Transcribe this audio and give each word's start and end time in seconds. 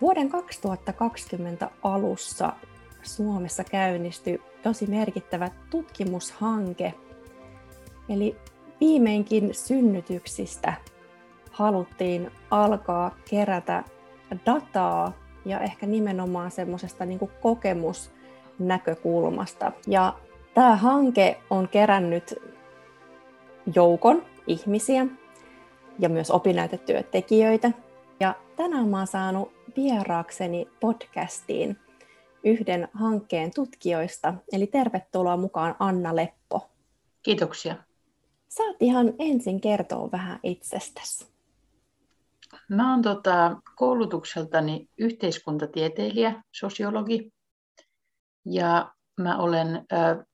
Vuoden 0.00 0.28
2020 0.28 1.70
alussa 1.82 2.52
Suomessa 3.02 3.64
käynnistyi 3.64 4.42
tosi 4.62 4.86
merkittävä 4.86 5.50
tutkimushanke. 5.70 6.94
Eli 8.08 8.36
viimeinkin 8.80 9.54
synnytyksistä 9.54 10.74
haluttiin 11.50 12.30
alkaa 12.50 13.16
kerätä 13.30 13.84
dataa 14.46 15.12
ja 15.44 15.60
ehkä 15.60 15.86
nimenomaan 15.86 16.50
semmoisesta 16.50 17.04
niin 17.04 17.20
kokemusnäkökulmasta. 17.40 19.72
Ja 19.86 20.14
tämä 20.54 20.76
hanke 20.76 21.40
on 21.50 21.68
kerännyt 21.68 22.34
joukon 23.74 24.22
ihmisiä 24.46 25.06
ja 25.98 26.08
myös 26.08 26.30
opinnäytetyötekijöitä. 26.30 27.70
Ja 28.20 28.34
tänään 28.56 28.88
mä 28.88 28.98
oon 28.98 29.06
saanut 29.06 29.55
vieraakseni 29.76 30.68
podcastiin 30.80 31.78
yhden 32.44 32.88
hankkeen 32.92 33.50
tutkijoista, 33.54 34.34
eli 34.52 34.66
tervetuloa 34.66 35.36
mukaan 35.36 35.76
Anna 35.78 36.16
Leppo. 36.16 36.70
Kiitoksia. 37.22 37.76
Saat 38.48 38.76
ihan 38.80 39.14
ensin 39.18 39.60
kertoa 39.60 40.12
vähän 40.12 40.40
itsestäsi. 40.42 41.26
Mä 42.68 42.90
oon 42.90 43.02
tota, 43.02 43.56
koulutukseltani 43.76 44.88
yhteiskuntatieteilijä, 44.98 46.42
sosiologi, 46.52 47.32
ja 48.44 48.92
mä 49.20 49.38
olen 49.38 49.76
ö, 49.92 50.24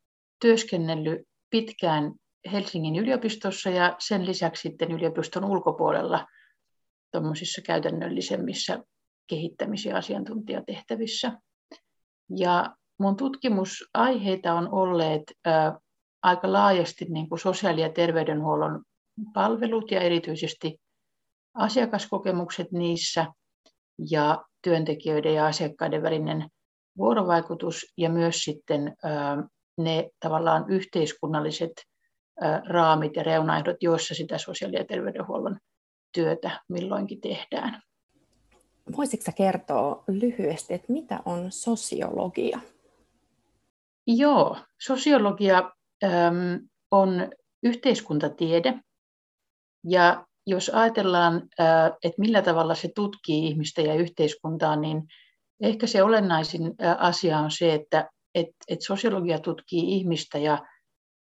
työskennellyt 0.41 1.21
pitkään 1.51 2.13
Helsingin 2.53 2.97
yliopistossa 2.97 3.71
ja 3.71 3.97
sen 3.99 4.27
lisäksi 4.27 4.63
sitten 4.63 4.93
yliopiston 4.93 5.45
ulkopuolella 5.45 6.27
tuommoisissa 7.11 7.63
käytännöllisemmissä 7.63 8.85
kehittämis- 9.33 9.87
ja 9.87 9.97
asiantuntijatehtävissä. 9.97 11.33
Ja 12.37 12.77
mun 12.99 13.17
tutkimusaiheita 13.17 14.55
on 14.55 14.69
olleet 14.73 15.23
ää, 15.45 15.79
aika 16.23 16.53
laajasti 16.53 17.05
niin 17.05 17.29
kuin 17.29 17.39
sosiaali- 17.39 17.81
ja 17.81 17.93
terveydenhuollon 17.93 18.83
palvelut 19.35 19.91
ja 19.91 20.01
erityisesti 20.01 20.81
asiakaskokemukset 21.55 22.73
niissä 22.73 23.27
ja 24.11 24.45
työntekijöiden 24.63 25.35
ja 25.35 25.47
asiakkaiden 25.47 26.03
välinen 26.03 26.49
vuorovaikutus 26.99 27.93
ja 27.97 28.11
myös 28.11 28.37
sitten 28.37 28.95
ää, 29.05 29.45
ne 29.79 30.11
tavallaan 30.21 30.65
yhteiskunnalliset 30.69 31.73
raamit 32.69 33.17
ja 33.17 33.23
reunaehdot, 33.23 33.77
joissa 33.81 34.15
sitä 34.15 34.39
sosiaali- 34.39 34.77
ja 34.77 34.85
terveydenhuollon 34.85 35.59
työtä 36.15 36.61
milloinkin 36.69 37.21
tehdään. 37.21 37.83
Voisitko 38.97 39.33
kertoa 39.37 40.05
lyhyesti, 40.09 40.75
että 40.75 40.93
mitä 40.93 41.21
on 41.25 41.53
sosiologia? 41.53 42.61
Joo, 44.07 44.57
sosiologia 44.81 45.73
äm, 46.05 46.69
on 46.91 47.31
yhteiskuntatiede. 47.63 48.75
Ja 49.85 50.27
jos 50.47 50.69
ajatellaan, 50.69 51.35
äh, 51.61 51.93
että 52.03 52.21
millä 52.21 52.43
tavalla 52.43 52.75
se 52.75 52.91
tutkii 52.95 53.47
ihmistä 53.47 53.83
ja 53.83 53.95
yhteiskuntaa, 53.95 54.77
niin 54.77 55.03
ehkä 55.63 55.87
se 55.87 56.03
olennaisin 56.03 56.75
asia 56.99 57.39
on 57.39 57.51
se, 57.51 57.75
että 57.75 58.11
et, 58.35 58.49
et 58.69 58.83
sosiologia 58.83 59.39
tutkii 59.39 59.97
ihmistä 59.97 60.39
ja 60.39 60.59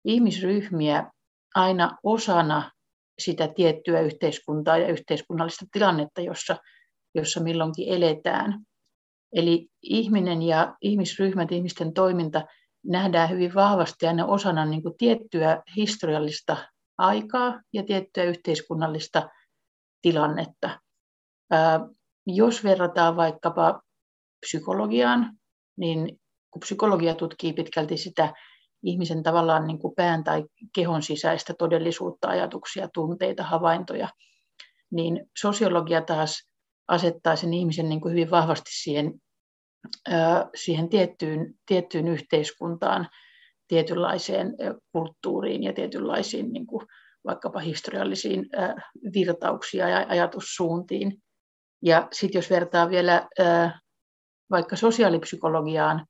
ihmisryhmiä 0.06 1.12
aina 1.56 1.98
osana 2.04 2.72
sitä 3.20 3.48
tiettyä 3.48 4.00
yhteiskuntaa 4.02 4.78
ja 4.78 4.88
yhteiskunnallista 4.88 5.66
tilannetta, 5.72 6.22
jossa 6.22 6.58
jossa 7.16 7.44
milloinkin 7.44 7.90
eletään. 7.90 8.66
Eli 9.34 9.68
ihminen 9.82 10.42
ja 10.42 10.76
ihmisryhmät, 10.82 11.52
ihmisten 11.52 11.94
toiminta 11.94 12.44
nähdään 12.86 13.30
hyvin 13.30 13.56
vahvasti 13.56 14.08
aina 14.08 14.26
osana 14.26 14.66
niin 14.66 14.84
kuin 14.84 14.98
tiettyä 14.98 15.64
historiallista 15.76 16.58
aikaa 16.98 17.62
ja 17.74 17.84
tiettyä 17.84 18.24
yhteiskunnallista 18.24 19.30
tilannetta. 20.02 20.80
Jos 22.28 22.64
verrataan 22.64 23.16
vaikkapa 23.16 23.82
psykologiaan, 24.46 25.38
niin 25.78 26.20
kun 26.52 26.60
psykologia 26.60 27.16
tutkii 27.16 27.54
pitkälti 27.54 27.98
sitä 27.98 28.34
ihmisen 28.84 29.24
tavallaan 29.24 29.68
niin 29.68 29.80
kuin 29.80 29.96
pään 29.96 30.24
tai 30.24 30.44
kehon 30.76 31.02
sisäistä 31.02 31.54
todellisuutta, 31.60 32.28
ajatuksia, 32.28 32.88
tunteita, 32.94 33.44
havaintoja, 33.44 34.10
niin 34.92 35.30
sosiologia 35.38 36.02
taas 36.02 36.51
asettaa 36.88 37.36
sen 37.36 37.54
ihmisen 37.54 37.90
niin 37.90 38.02
kuin 38.02 38.12
hyvin 38.12 38.32
vahvasti 38.32 38.72
siihen, 38.74 39.14
siihen 40.56 40.90
tiettyyn, 40.90 41.54
tiettyyn 41.66 42.08
yhteiskuntaan, 42.08 43.08
tietynlaiseen 43.68 44.56
kulttuuriin 44.92 45.64
ja 45.64 45.74
tietynlaisiin 45.74 46.54
niin 46.54 46.68
kuin 46.68 46.88
vaikkapa 47.26 47.60
historiallisiin 47.60 48.50
virtauksia 49.14 49.90
ja 49.90 50.06
ajatussuuntiin. 50.10 51.18
Ja 51.84 52.08
sitten 52.12 52.40
jos 52.40 52.50
vertaa 52.50 52.90
vielä 52.90 53.28
vaikka 54.52 54.76
sosiaalipsykologiaan, 54.76 56.06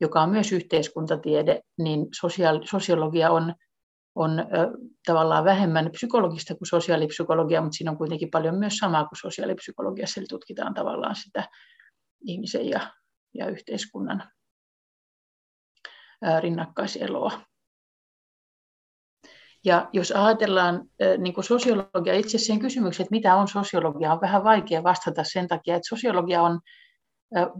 joka 0.00 0.20
on 0.20 0.30
myös 0.30 0.52
yhteiskuntatiede, 0.52 1.60
niin 1.78 2.06
sosiologia 2.64 3.30
on 3.30 3.54
on 4.14 4.38
ö, 4.38 4.44
tavallaan 5.06 5.44
vähemmän 5.44 5.90
psykologista 5.90 6.54
kuin 6.54 6.68
sosiaalipsykologia, 6.68 7.62
mutta 7.62 7.76
siinä 7.76 7.90
on 7.90 7.98
kuitenkin 7.98 8.30
paljon 8.30 8.54
myös 8.54 8.76
samaa 8.76 9.04
kuin 9.04 9.18
sosiaalipsykologiassa, 9.18 10.20
eli 10.20 10.26
tutkitaan 10.26 10.74
tavallaan 10.74 11.16
sitä 11.16 11.48
ihmisen 12.26 12.68
ja, 12.68 12.80
ja 13.34 13.48
yhteiskunnan 13.48 14.22
ö, 16.26 16.40
rinnakkaiseloa. 16.40 17.40
Ja 19.64 19.88
jos 19.92 20.12
ajatellaan 20.12 20.82
niin 21.18 21.34
kuin 21.34 21.44
sosiologia, 21.44 22.14
itse 22.14 22.38
sen 22.38 22.58
kysymyksen, 22.58 23.04
että 23.04 23.14
mitä 23.14 23.34
on 23.34 23.48
sosiologia, 23.48 24.12
on 24.12 24.20
vähän 24.20 24.44
vaikea 24.44 24.82
vastata 24.82 25.24
sen 25.24 25.48
takia, 25.48 25.76
että 25.76 25.88
sosiologia 25.88 26.42
on 26.42 26.60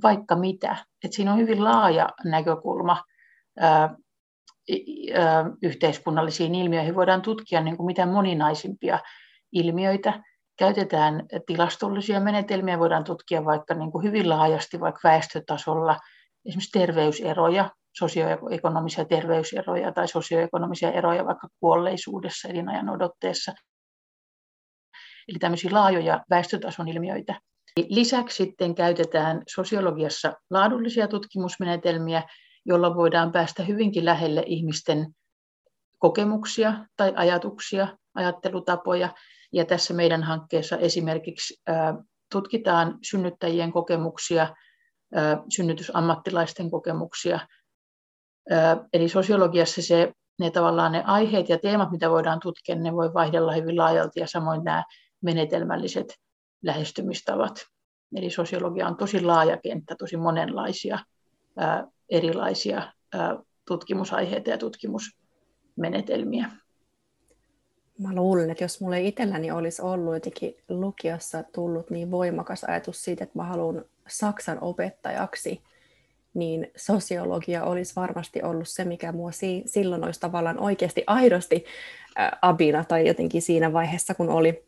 vaikka 0.02 0.36
mitä. 0.36 0.76
Että 1.04 1.16
siinä 1.16 1.32
on 1.32 1.38
hyvin 1.38 1.64
laaja 1.64 2.08
näkökulma 2.24 3.02
yhteiskunnallisiin 5.62 6.54
ilmiöihin 6.54 6.94
voidaan 6.94 7.22
tutkia 7.22 7.60
niin 7.60 7.76
kuin 7.76 7.86
mitä 7.86 8.06
moninaisimpia 8.06 8.98
ilmiöitä. 9.52 10.22
Käytetään 10.58 11.26
tilastollisia 11.46 12.20
menetelmiä, 12.20 12.78
voidaan 12.78 13.04
tutkia 13.04 13.44
vaikka 13.44 13.74
niin 13.74 13.92
kuin 13.92 14.04
hyvin 14.04 14.28
laajasti 14.28 14.80
vaikka 14.80 15.00
väestötasolla 15.04 15.96
esimerkiksi 16.46 16.78
terveyseroja, 16.78 17.70
sosioekonomisia 17.98 19.04
terveyseroja 19.04 19.92
tai 19.92 20.08
sosioekonomisia 20.08 20.92
eroja 20.92 21.26
vaikka 21.26 21.48
kuolleisuudessa, 21.60 22.48
elinajan 22.48 22.90
odotteessa. 22.90 23.52
Eli 25.28 25.38
tämmöisiä 25.38 25.70
laajoja 25.72 26.24
väestötason 26.30 26.88
ilmiöitä. 26.88 27.40
Lisäksi 27.88 28.36
sitten 28.36 28.74
käytetään 28.74 29.42
sosiologiassa 29.54 30.32
laadullisia 30.50 31.08
tutkimusmenetelmiä, 31.08 32.22
jolla 32.64 32.94
voidaan 32.94 33.32
päästä 33.32 33.62
hyvinkin 33.62 34.04
lähelle 34.04 34.42
ihmisten 34.46 35.14
kokemuksia 35.98 36.74
tai 36.96 37.12
ajatuksia, 37.16 37.96
ajattelutapoja. 38.14 39.14
Ja 39.52 39.64
tässä 39.64 39.94
meidän 39.94 40.22
hankkeessa 40.22 40.76
esimerkiksi 40.76 41.62
tutkitaan 42.32 42.98
synnyttäjien 43.02 43.72
kokemuksia, 43.72 44.54
synnytysammattilaisten 45.48 46.70
kokemuksia. 46.70 47.40
Eli 48.92 49.08
sosiologiassa 49.08 49.82
se, 49.82 50.12
ne 50.38 50.50
tavallaan 50.50 50.92
ne 50.92 51.02
aiheet 51.06 51.48
ja 51.48 51.58
teemat, 51.58 51.90
mitä 51.90 52.10
voidaan 52.10 52.40
tutkia, 52.40 52.74
ne 52.74 52.92
voi 52.92 53.14
vaihdella 53.14 53.52
hyvin 53.52 53.76
laajalti 53.76 54.20
ja 54.20 54.26
samoin 54.26 54.64
nämä 54.64 54.84
menetelmälliset 55.22 56.14
lähestymistavat. 56.64 57.66
Eli 58.16 58.30
sosiologia 58.30 58.86
on 58.86 58.96
tosi 58.96 59.20
laaja 59.20 59.56
kenttä, 59.56 59.94
tosi 59.98 60.16
monenlaisia 60.16 60.98
erilaisia 62.12 62.92
tutkimusaiheita 63.66 64.50
ja 64.50 64.58
tutkimusmenetelmiä. 64.58 66.50
mä 67.98 68.14
luulen, 68.14 68.50
että 68.50 68.64
jos 68.64 68.80
mulle 68.80 69.00
itselläni 69.00 69.50
olisi 69.50 69.82
ollut 69.82 70.14
jotenkin 70.14 70.56
lukiossa 70.68 71.44
tullut 71.54 71.90
niin 71.90 72.10
voimakas 72.10 72.64
ajatus 72.64 73.04
siitä, 73.04 73.24
että 73.24 73.38
mä 73.38 73.44
haluan 73.44 73.84
Saksan 74.08 74.58
opettajaksi, 74.60 75.62
niin 76.34 76.70
sosiologia 76.76 77.64
olisi 77.64 77.96
varmasti 77.96 78.42
ollut 78.42 78.68
se, 78.68 78.84
mikä 78.84 79.12
mua 79.12 79.32
si- 79.32 79.62
silloin 79.66 80.04
olisi 80.04 80.20
tavallaan 80.20 80.58
oikeasti 80.58 81.04
aidosti 81.06 81.64
abina 82.42 82.84
tai 82.84 83.06
jotenkin 83.06 83.42
siinä 83.42 83.72
vaiheessa, 83.72 84.14
kun 84.14 84.28
oli, 84.28 84.64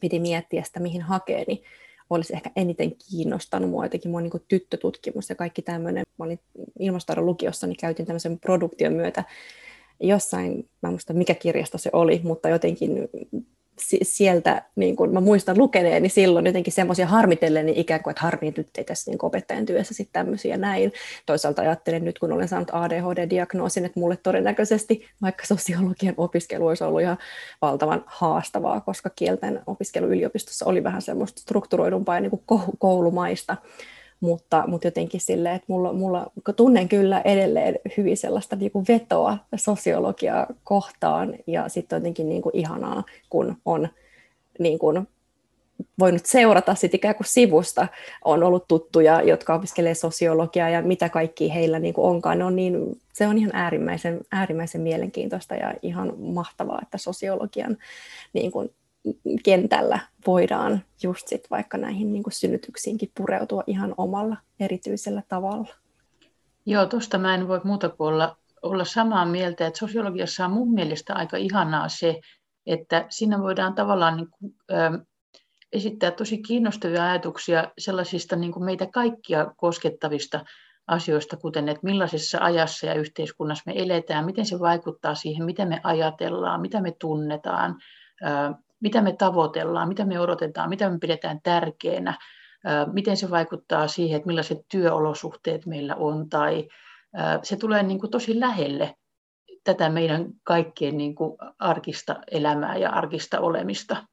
piti 0.00 0.20
miettiä 0.20 0.62
sitä, 0.62 0.80
mihin 0.80 1.02
hakee, 1.02 1.44
niin 1.46 1.62
olisi 2.10 2.34
ehkä 2.34 2.50
eniten 2.56 2.92
kiinnostanut 3.10 3.70
mua 3.70 3.84
jotenkin 3.84 4.10
mua 4.10 4.20
niin 4.20 4.32
tyttötutkimus 4.48 5.28
ja 5.28 5.34
kaikki 5.34 5.62
tämmöinen. 5.62 6.04
Mä 6.18 6.24
olin 6.24 6.40
ilmastoidon 6.78 7.26
lukiossa, 7.26 7.66
niin 7.66 7.76
käytin 7.80 8.06
tämmöisen 8.06 8.38
produktion 8.38 8.92
myötä 8.92 9.24
jossain, 10.00 10.68
mä 10.82 10.88
en 10.88 10.92
muista 10.92 11.12
mikä 11.12 11.34
kirjasto 11.34 11.78
se 11.78 11.90
oli, 11.92 12.20
mutta 12.24 12.48
jotenkin 12.48 13.08
sieltä, 14.02 14.62
niin 14.76 14.96
kun 14.96 15.12
mä 15.12 15.20
muistan 15.20 15.58
lukeneeni 15.58 16.08
silloin 16.08 16.46
jotenkin 16.46 16.72
semmoisia 16.72 17.06
harmitellen, 17.06 17.66
niin 17.66 17.78
ikään 17.78 18.02
kuin, 18.02 18.10
että 18.10 18.22
harmiin 18.22 18.54
nyt 18.56 18.68
ei 18.78 18.84
tässä 18.84 19.10
niin 19.10 19.18
opettajan 19.22 19.66
työssä 19.66 19.94
sitten 19.94 20.12
tämmöisiä 20.12 20.56
näin. 20.56 20.92
Toisaalta 21.26 21.62
ajattelen 21.62 22.04
nyt, 22.04 22.18
kun 22.18 22.32
olen 22.32 22.48
saanut 22.48 22.70
ADHD-diagnoosin, 22.72 23.84
että 23.84 24.00
mulle 24.00 24.16
todennäköisesti 24.16 25.08
vaikka 25.22 25.46
sosiologian 25.46 26.14
opiskelu 26.16 26.66
olisi 26.66 26.84
ollut 26.84 27.00
ihan 27.00 27.18
valtavan 27.62 28.04
haastavaa, 28.06 28.80
koska 28.80 29.10
kielten 29.10 29.62
opiskelu 29.66 30.06
yliopistossa 30.06 30.66
oli 30.66 30.84
vähän 30.84 31.02
semmoista 31.02 31.40
strukturoidumpaa 31.40 32.14
ja 32.14 32.20
niin 32.20 32.30
kuin 32.30 32.62
koulumaista 32.78 33.56
mutta, 34.20 34.64
mutta 34.66 34.86
jotenkin 34.86 35.20
silleen, 35.20 35.54
että 35.54 35.66
mulla, 35.68 35.92
mulla 35.92 36.26
tunnen 36.56 36.88
kyllä 36.88 37.20
edelleen 37.20 37.78
hyvin 37.96 38.16
sellaista 38.16 38.56
niin 38.56 38.70
kuin 38.70 38.84
vetoa 38.88 39.38
sosiologiaa 39.56 40.46
kohtaan, 40.64 41.34
ja 41.46 41.68
sitten 41.68 41.96
jotenkin 41.96 42.28
niin 42.28 42.42
kuin 42.42 42.56
ihanaa, 42.56 43.04
kun 43.30 43.56
on 43.64 43.88
niin 44.58 44.78
kuin 44.78 45.08
voinut 45.98 46.26
seurata 46.26 46.74
sit 46.74 46.94
ikään 46.94 47.14
kuin 47.14 47.26
sivusta, 47.26 47.88
on 48.24 48.42
ollut 48.42 48.68
tuttuja, 48.68 49.22
jotka 49.22 49.54
opiskelee 49.54 49.94
sosiologiaa 49.94 50.68
ja 50.68 50.82
mitä 50.82 51.08
kaikki 51.08 51.54
heillä 51.54 51.78
niin 51.78 51.94
kuin 51.94 52.08
onkaan. 52.10 52.42
on 52.42 52.56
niin, 52.56 53.00
se 53.12 53.26
on 53.26 53.38
ihan 53.38 53.50
äärimmäisen, 53.54 54.20
äärimmäisen 54.32 54.80
mielenkiintoista 54.80 55.54
ja 55.54 55.74
ihan 55.82 56.12
mahtavaa, 56.18 56.78
että 56.82 56.98
sosiologian 56.98 57.76
niin 58.32 58.52
kuin 58.52 58.70
kentällä 59.44 59.98
voidaan 60.26 60.84
just 61.02 61.28
sit 61.28 61.50
vaikka 61.50 61.78
näihin 61.78 62.12
niin 62.12 62.22
kuin 62.22 62.32
synnytyksiinkin 62.32 63.10
pureutua 63.16 63.62
ihan 63.66 63.94
omalla 63.96 64.36
erityisellä 64.60 65.22
tavalla. 65.28 65.68
Joo, 66.66 66.86
tuosta 66.86 67.18
mä 67.18 67.34
en 67.34 67.48
voi 67.48 67.60
muuta 67.64 67.88
kuin 67.88 68.08
olla, 68.08 68.36
olla 68.62 68.84
samaa 68.84 69.26
mieltä, 69.26 69.66
että 69.66 69.78
sosiologiassa 69.78 70.44
on 70.44 70.50
mun 70.50 70.74
mielestä 70.74 71.14
aika 71.14 71.36
ihanaa 71.36 71.88
se, 71.88 72.20
että 72.66 73.06
siinä 73.08 73.38
voidaan 73.38 73.74
tavallaan 73.74 74.16
niin 74.16 74.28
kuin, 74.30 74.54
ö, 74.70 75.04
esittää 75.72 76.10
tosi 76.10 76.38
kiinnostavia 76.38 77.04
ajatuksia 77.04 77.72
sellaisista 77.78 78.36
niin 78.36 78.52
kuin 78.52 78.64
meitä 78.64 78.86
kaikkia 78.86 79.46
koskettavista 79.56 80.44
asioista, 80.86 81.36
kuten 81.36 81.68
että 81.68 81.80
millaisessa 81.82 82.38
ajassa 82.40 82.86
ja 82.86 82.94
yhteiskunnassa 82.94 83.62
me 83.66 83.72
eletään, 83.76 84.24
miten 84.24 84.46
se 84.46 84.60
vaikuttaa 84.60 85.14
siihen, 85.14 85.44
miten 85.44 85.68
me 85.68 85.80
ajatellaan, 85.82 86.60
mitä 86.60 86.80
me 86.80 86.92
tunnetaan, 87.00 87.78
mitä 88.80 89.02
me 89.02 89.12
tavoitellaan, 89.12 89.88
mitä 89.88 90.04
me 90.04 90.20
odotetaan, 90.20 90.68
mitä 90.68 90.90
me 90.90 90.98
pidetään 90.98 91.40
tärkeänä, 91.42 92.18
miten 92.92 93.16
se 93.16 93.30
vaikuttaa 93.30 93.88
siihen, 93.88 94.16
että 94.16 94.26
millaiset 94.26 94.58
työolosuhteet 94.70 95.66
meillä 95.66 95.94
on, 95.94 96.28
tai 96.28 96.68
se 97.42 97.56
tulee 97.56 97.82
niin 97.82 98.00
kuin 98.00 98.10
tosi 98.10 98.40
lähelle 98.40 98.94
tätä 99.64 99.88
meidän 99.88 100.26
kaikkien 100.42 100.96
niin 100.96 101.14
kuin 101.14 101.38
arkista 101.58 102.16
elämää 102.30 102.76
ja 102.76 102.90
arkista 102.90 103.40
olemista. 103.40 104.06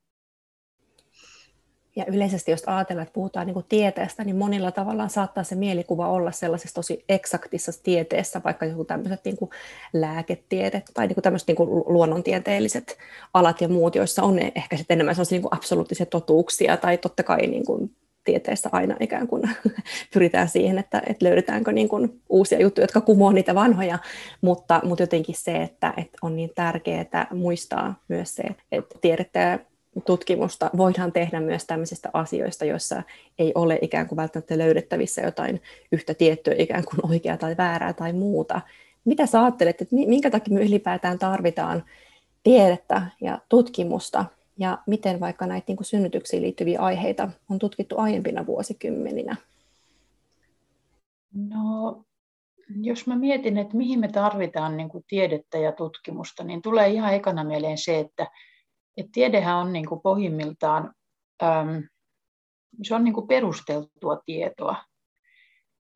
Ja 1.96 2.06
yleisesti, 2.08 2.52
jos 2.52 2.64
ajatellaan, 2.66 3.04
että 3.04 3.14
puhutaan 3.14 3.48
niin 3.48 3.54
kuin 3.54 3.66
tieteestä, 3.70 4.24
niin 4.24 4.36
monilla 4.36 4.72
tavallaan 4.72 5.10
saattaa 5.10 5.44
se 5.44 5.56
mielikuva 5.56 6.10
olla 6.10 6.32
sellaisessa 6.32 6.76
tosi 6.76 7.06
eksaktissa 7.10 7.72
tieteessä, 7.84 8.42
vaikka 8.44 8.66
joku 8.66 8.86
tämmöiset 8.86 9.26
niin 9.26 9.38
kuin 9.38 9.52
lääketiede 9.94 10.84
tai 10.94 11.08
niin 11.08 11.16
kuin 11.16 11.24
tämmöiset 11.24 11.48
niin 11.48 11.56
kuin 11.56 11.70
luonnontieteelliset 11.70 12.98
alat 13.34 13.62
ja 13.62 13.68
muut, 13.68 13.96
joissa 13.96 14.24
on 14.24 14.40
ehkä 14.40 14.78
sitten 14.78 14.96
enemmän 14.96 15.16
sellaisia 15.16 15.36
niin 15.36 15.42
kuin 15.42 15.54
absoluuttisia 15.54 16.06
totuuksia, 16.06 16.78
tai 16.78 16.98
totta 16.98 17.24
kai 17.24 17.48
niin 17.48 17.66
kuin 17.66 17.92
tieteessä 18.24 18.70
aina 18.72 18.96
ikään 19.00 19.28
kuin 19.28 19.44
pyritään 20.14 20.50
siihen, 20.50 20.78
että, 20.78 21.02
että 21.08 21.26
löydetäänkö 21.26 21.72
niin 21.72 21.90
kuin 21.90 22.22
uusia 22.30 22.62
juttuja, 22.62 22.84
jotka 22.84 23.02
kumoo 23.02 23.32
niitä 23.32 23.56
vanhoja, 23.56 24.00
mutta, 24.42 24.82
mutta 24.84 25.04
jotenkin 25.04 25.36
se, 25.36 25.62
että, 25.62 25.94
että 25.98 26.18
on 26.22 26.36
niin 26.36 26.52
tärkeää 26.56 27.28
muistaa 27.34 28.04
myös 28.08 28.36
se, 28.36 28.44
että 28.72 29.00
tiedettä 29.02 29.60
tutkimusta 30.06 30.70
voidaan 30.78 31.12
tehdä 31.12 31.40
myös 31.40 31.66
tämmöisistä 31.66 32.10
asioista, 32.14 32.66
joissa 32.66 33.04
ei 33.40 33.52
ole 33.56 33.80
ikään 33.82 34.08
kuin 34.08 34.18
välttämättä 34.18 34.58
löydettävissä 34.58 35.22
jotain 35.22 35.62
yhtä 35.92 36.14
tiettyä 36.14 36.56
ikään 36.58 36.84
kuin 36.86 37.12
oikeaa 37.12 37.38
tai 37.38 37.58
väärää 37.58 37.94
tai 37.94 38.14
muuta. 38.14 38.62
Mitä 39.06 39.26
sä 39.26 39.42
ajattelet, 39.42 39.82
että 39.82 39.96
minkä 39.96 40.30
takia 40.30 40.54
me 40.54 40.64
ylipäätään 40.64 41.20
tarvitaan 41.20 41.84
tiedettä 42.44 43.08
ja 43.22 43.40
tutkimusta 43.50 44.26
ja 44.60 44.78
miten 44.88 45.20
vaikka 45.20 45.48
näitä 45.48 45.66
niin 45.68 45.78
kuin 45.78 45.86
synnytyksiin 45.86 46.42
liittyviä 46.44 46.80
aiheita 46.80 47.30
on 47.50 47.60
tutkittu 47.60 47.98
aiempina 47.98 48.46
vuosikymmeninä? 48.46 49.36
No, 51.34 52.04
jos 52.82 53.08
mä 53.08 53.16
mietin, 53.16 53.58
että 53.58 53.78
mihin 53.78 54.00
me 54.00 54.08
tarvitaan 54.08 54.78
niin 54.78 54.90
kuin 54.90 55.06
tiedettä 55.08 55.58
ja 55.58 55.72
tutkimusta, 55.72 56.44
niin 56.44 56.62
tulee 56.62 56.90
ihan 56.90 57.14
ekana 57.14 57.44
mieleen 57.44 57.78
se, 57.78 58.00
että 58.00 58.28
et 58.98 59.06
tiedehän 59.12 59.58
on 59.58 59.74
niin 59.74 59.86
kuin 59.86 60.02
pohjimmiltaan 60.02 60.94
äm, 61.44 61.84
se 62.84 62.96
on 62.96 63.04
niin 63.04 63.14
kuin 63.14 63.28
perusteltua 63.28 64.22
tietoa. 64.26 64.76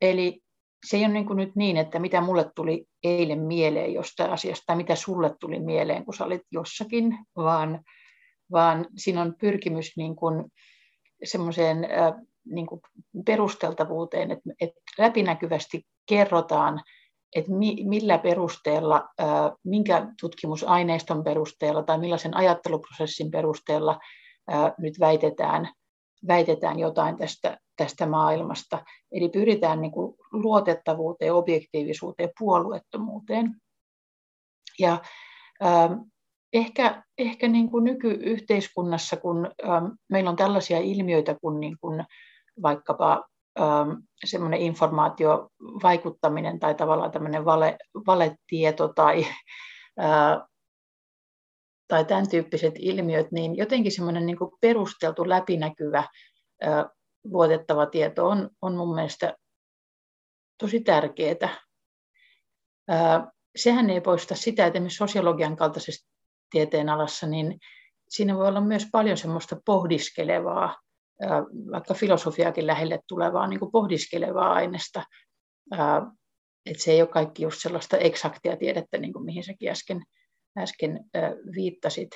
Eli 0.02 0.42
se 0.86 0.98
ei 0.98 1.06
ole 1.06 1.14
niin 1.14 1.26
kuin 1.26 1.38
nyt 1.38 1.56
niin, 1.56 1.78
että 1.78 2.00
mitä 2.00 2.22
mulle 2.22 2.52
tuli 2.56 2.86
eilen 3.04 3.40
mieleen 3.40 3.94
jostain 3.94 4.32
asiasta, 4.32 4.64
tai 4.66 4.76
mitä 4.76 4.96
sulle 4.96 5.36
tuli 5.40 5.60
mieleen, 5.60 6.06
kun 6.06 6.14
sä 6.14 6.26
olit 6.26 6.42
jossakin, 6.52 7.18
vaan, 7.36 7.84
vaan 8.52 8.86
siinä 8.98 9.22
on 9.22 9.36
pyrkimys 9.40 9.98
niin 9.98 10.16
kuin 10.16 10.46
semmoiseen 11.24 11.84
äh, 11.84 12.14
niin 12.46 12.68
kuin 12.68 12.82
perusteltavuuteen, 13.26 14.32
että, 14.32 14.50
että 14.62 14.82
läpinäkyvästi 14.98 15.84
kerrotaan 16.06 16.82
että 17.36 17.52
millä 17.86 18.18
perusteella, 18.18 19.10
minkä 19.64 20.07
tutkimusaineiston 20.22 21.24
perusteella 21.24 21.84
tai 21.84 21.98
millaisen 21.98 22.38
ajatteluprosessin 22.38 23.31
perusteella 23.31 24.00
nyt 24.78 25.00
väitetään, 25.00 25.69
väitetään 26.28 26.80
jotain 26.80 27.18
tästä, 27.18 27.57
tästä 27.76 28.06
maailmasta. 28.06 28.86
Eli 29.12 29.30
pyritään 29.30 29.81
niin 29.81 29.92
kuin 29.92 30.16
luotettavuuteen, 30.31 31.34
objektiivisuuteen, 31.34 32.30
puolueettomuuteen. 32.40 33.56
Ja 34.80 35.02
ehkä, 36.54 37.04
ehkä 37.18 37.48
niin 37.48 37.72
kuin 37.72 37.84
nykyyhteiskunnassa, 37.84 39.18
kun 39.18 39.52
meillä 40.10 40.30
on 40.30 40.36
tällaisia 40.36 40.78
ilmiöitä 40.78 41.36
kuin, 41.42 41.60
niin 41.60 41.78
kuin 41.81 42.06
vaikkapa 42.62 43.24
semmoinen 44.26 44.59
informaatiovaikuttaminen 44.59 46.59
tai 46.59 46.76
tavallaan 46.76 47.11
tämmöinen 47.11 47.45
vale, 47.45 47.78
valetieto 48.07 48.87
tai, 48.87 49.26
ää, 49.97 50.47
tai 51.87 52.06
tämän 52.06 52.30
tyyppiset 52.30 52.73
ilmiöt, 52.78 53.31
niin 53.31 53.57
jotenkin 53.57 53.92
semmoinen 53.92 54.26
niin 54.26 54.37
kuin 54.37 54.52
perusteltu, 54.61 55.30
läpinäkyvä, 55.30 56.04
ää, 56.61 56.90
luotettava 57.23 57.85
tieto 57.85 58.28
on, 58.28 58.49
on 58.61 58.76
mun 58.76 58.95
mielestä 58.95 59.35
tosi 60.57 60.80
tärkeää. 60.80 61.57
Ää, 62.87 63.31
sehän 63.56 63.90
ei 63.90 64.02
poista 64.02 64.35
sitä, 64.35 64.66
että 64.66 64.78
esimerkiksi 64.78 64.97
sosiologian 64.97 65.56
kaltaisessa 65.56 66.09
tieteenalassa, 66.49 67.28
niin 67.28 67.59
siinä 68.09 68.35
voi 68.35 68.47
olla 68.47 68.61
myös 68.61 68.87
paljon 68.92 69.18
semmoista 69.18 69.56
pohdiskelevaa, 69.66 70.76
vaikka 71.71 71.94
filosofiakin 71.94 72.68
lähelle 72.68 73.00
tulevaa 73.07 73.47
niin 73.47 73.59
kuin 73.59 73.71
pohdiskelevaa 73.71 74.54
aineesta. 74.54 75.04
Että 76.66 76.83
se 76.83 76.92
ei 76.92 77.02
ole 77.02 77.09
kaikki 77.09 77.44
just 77.44 77.62
sellaista 77.62 77.97
eksaktia 77.97 78.57
tiedettä, 78.57 78.97
niin 78.97 79.14
kuin 79.14 79.26
mihin 79.26 79.44
säkin 79.44 79.69
äsken, 79.69 80.02
äsken 80.57 81.00
viittasit. 81.56 82.09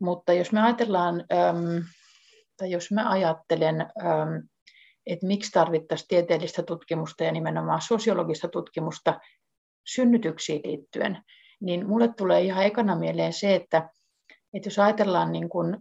Mutta 0.00 0.32
jos 0.32 0.52
me 0.52 0.62
ajatellaan, 0.62 1.24
tai 2.56 2.70
jos 2.70 2.92
mä 2.92 3.10
ajattelen, 3.10 3.86
että 5.06 5.26
miksi 5.26 5.50
tarvittaisiin 5.50 6.08
tieteellistä 6.08 6.62
tutkimusta 6.62 7.24
ja 7.24 7.32
nimenomaan 7.32 7.80
sosiologista 7.80 8.48
tutkimusta 8.48 9.20
synnytyksiin 9.86 10.60
liittyen, 10.64 11.22
niin 11.60 11.88
mulle 11.88 12.08
tulee 12.08 12.40
ihan 12.40 12.64
ekana 12.64 12.96
mieleen 12.96 13.32
se, 13.32 13.54
että, 13.54 13.90
että 14.54 14.66
jos 14.66 14.78
ajatellaan 14.78 15.32
niin 15.32 15.48
kuin, 15.48 15.76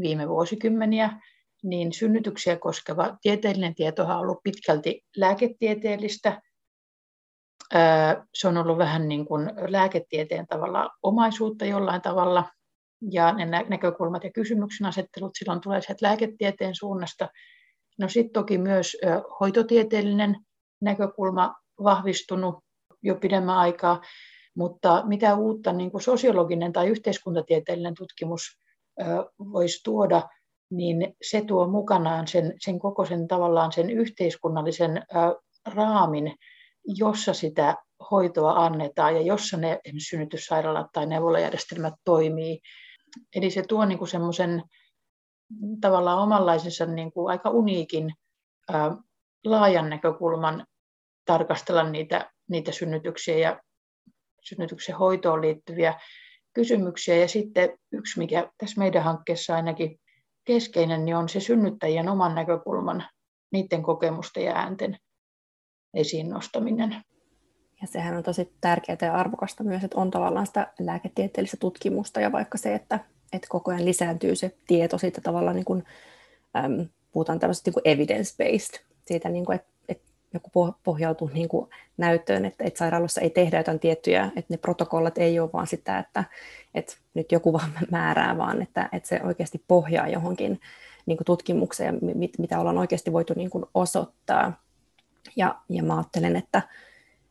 viime 0.00 0.28
vuosikymmeniä, 0.28 1.20
niin 1.62 1.92
synnytyksiä 1.92 2.56
koskeva 2.56 3.16
tieteellinen 3.22 3.74
tieto 3.74 4.04
on 4.04 4.10
ollut 4.10 4.38
pitkälti 4.42 5.00
lääketieteellistä, 5.16 6.42
se 8.34 8.48
on 8.48 8.56
ollut 8.56 8.78
vähän 8.78 9.08
niin 9.08 9.26
kuin 9.26 9.50
lääketieteen 9.68 10.46
tavalla 10.46 10.90
omaisuutta 11.02 11.64
jollain 11.64 12.02
tavalla, 12.02 12.44
ja 13.10 13.32
ne 13.32 13.66
näkökulmat 13.68 14.24
ja 14.24 14.32
kysymyksen 14.32 14.86
asettelut 14.86 15.32
silloin 15.38 15.60
tulee 15.60 15.80
sieltä 15.80 16.06
lääketieteen 16.06 16.74
suunnasta. 16.74 17.28
No 17.98 18.08
sitten 18.08 18.32
toki 18.32 18.58
myös 18.58 18.96
hoitotieteellinen 19.40 20.36
näkökulma 20.80 21.54
vahvistunut 21.82 22.64
jo 23.02 23.14
pidemmän 23.14 23.56
aikaa, 23.56 24.00
mutta 24.56 25.02
mitä 25.06 25.34
uutta 25.34 25.72
niin 25.72 25.90
kuin 25.90 26.02
sosiologinen 26.02 26.72
tai 26.72 26.88
yhteiskuntatieteellinen 26.88 27.94
tutkimus 27.94 28.42
voisi 29.52 29.80
tuoda, 29.84 30.28
niin 30.70 31.16
se 31.22 31.44
tuo 31.44 31.68
mukanaan 31.68 32.26
sen, 32.26 32.54
sen 32.60 32.78
koko 32.78 33.04
sen 33.04 33.28
tavallaan 33.28 33.72
sen 33.72 33.90
yhteiskunnallisen 33.90 35.02
raamin, 35.66 36.34
jossa 36.84 37.34
sitä 37.34 37.76
hoitoa 38.10 38.52
annetaan 38.52 39.14
ja 39.14 39.22
jossa 39.22 39.56
ne 39.56 39.80
synnytyssairaalat 40.08 40.86
tai 40.92 41.06
neuvolajärjestelmät 41.06 41.94
toimii. 42.04 42.60
Eli 43.36 43.50
se 43.50 43.62
tuo 43.68 43.84
niin 43.84 44.08
semmoisen 44.08 44.62
tavallaan 45.80 46.18
omanlaisensa 46.18 46.86
niin 46.86 47.12
kuin 47.12 47.30
aika 47.30 47.50
uniikin 47.50 48.14
ää, 48.72 48.96
laajan 49.44 49.90
näkökulman 49.90 50.66
tarkastella 51.24 51.90
niitä, 51.90 52.30
niitä 52.48 52.72
synnytyksiä 52.72 53.38
ja 53.38 53.60
synnytyksen 54.44 54.96
hoitoon 54.96 55.40
liittyviä 55.40 56.00
kysymyksiä. 56.52 57.16
Ja 57.16 57.28
sitten 57.28 57.78
yksi, 57.92 58.18
mikä 58.18 58.50
tässä 58.58 58.78
meidän 58.78 59.02
hankkeessa 59.02 59.56
ainakin 59.56 60.00
keskeinen, 60.44 61.04
niin 61.04 61.16
on 61.16 61.28
se 61.28 61.40
synnyttäjien 61.40 62.08
oman 62.08 62.34
näkökulman, 62.34 63.04
niiden 63.52 63.82
kokemusten 63.82 64.44
ja 64.44 64.56
äänten 64.56 64.96
esiin 65.94 66.30
nostaminen. 66.30 66.96
Ja 67.80 67.86
sehän 67.86 68.16
on 68.16 68.22
tosi 68.22 68.52
tärkeää 68.60 68.98
ja 69.02 69.14
arvokasta 69.14 69.64
myös, 69.64 69.84
että 69.84 70.00
on 70.00 70.10
tavallaan 70.10 70.46
sitä 70.46 70.72
lääketieteellistä 70.78 71.56
tutkimusta 71.56 72.20
ja 72.20 72.32
vaikka 72.32 72.58
se, 72.58 72.74
että, 72.74 73.00
että 73.32 73.46
koko 73.50 73.70
ajan 73.70 73.84
lisääntyy 73.84 74.36
se 74.36 74.56
tieto 74.66 74.98
siitä 74.98 75.20
tavallaan, 75.20 75.56
niin 75.56 75.64
kuin, 75.64 75.84
äm, 76.56 76.88
puhutaan 77.12 77.38
tämmöisestä 77.38 77.70
niin 77.70 77.98
evidence-based, 77.98 78.84
siitä, 79.06 79.28
niin 79.28 79.44
kuin, 79.44 79.56
että, 79.56 79.69
joku 80.34 80.74
pohjautuu 80.84 81.30
niin 81.34 81.48
kuin 81.48 81.70
näyttöön, 81.96 82.44
että, 82.44 82.64
että 82.64 82.78
sairaaloissa 82.78 83.20
ei 83.20 83.30
tehdä 83.30 83.58
jotain 83.58 83.80
tiettyjä, 83.80 84.24
että 84.24 84.54
ne 84.54 84.56
protokollat 84.56 85.18
ei 85.18 85.40
ole 85.40 85.50
vaan 85.52 85.66
sitä, 85.66 85.98
että, 85.98 86.24
että 86.74 86.96
nyt 87.14 87.32
joku 87.32 87.52
vaan 87.58 87.70
määrää, 87.90 88.38
vaan 88.38 88.62
että, 88.62 88.88
että 88.92 89.08
se 89.08 89.20
oikeasti 89.24 89.64
pohjaa 89.68 90.08
johonkin 90.08 90.60
niin 91.06 91.16
kuin 91.16 91.24
tutkimukseen, 91.24 91.98
mitä 92.38 92.60
ollaan 92.60 92.78
oikeasti 92.78 93.12
voitu 93.12 93.34
niin 93.36 93.50
kuin 93.50 93.64
osoittaa. 93.74 94.62
Ja, 95.36 95.54
ja 95.68 95.82
mä 95.82 95.96
ajattelen, 95.96 96.36
että, 96.36 96.62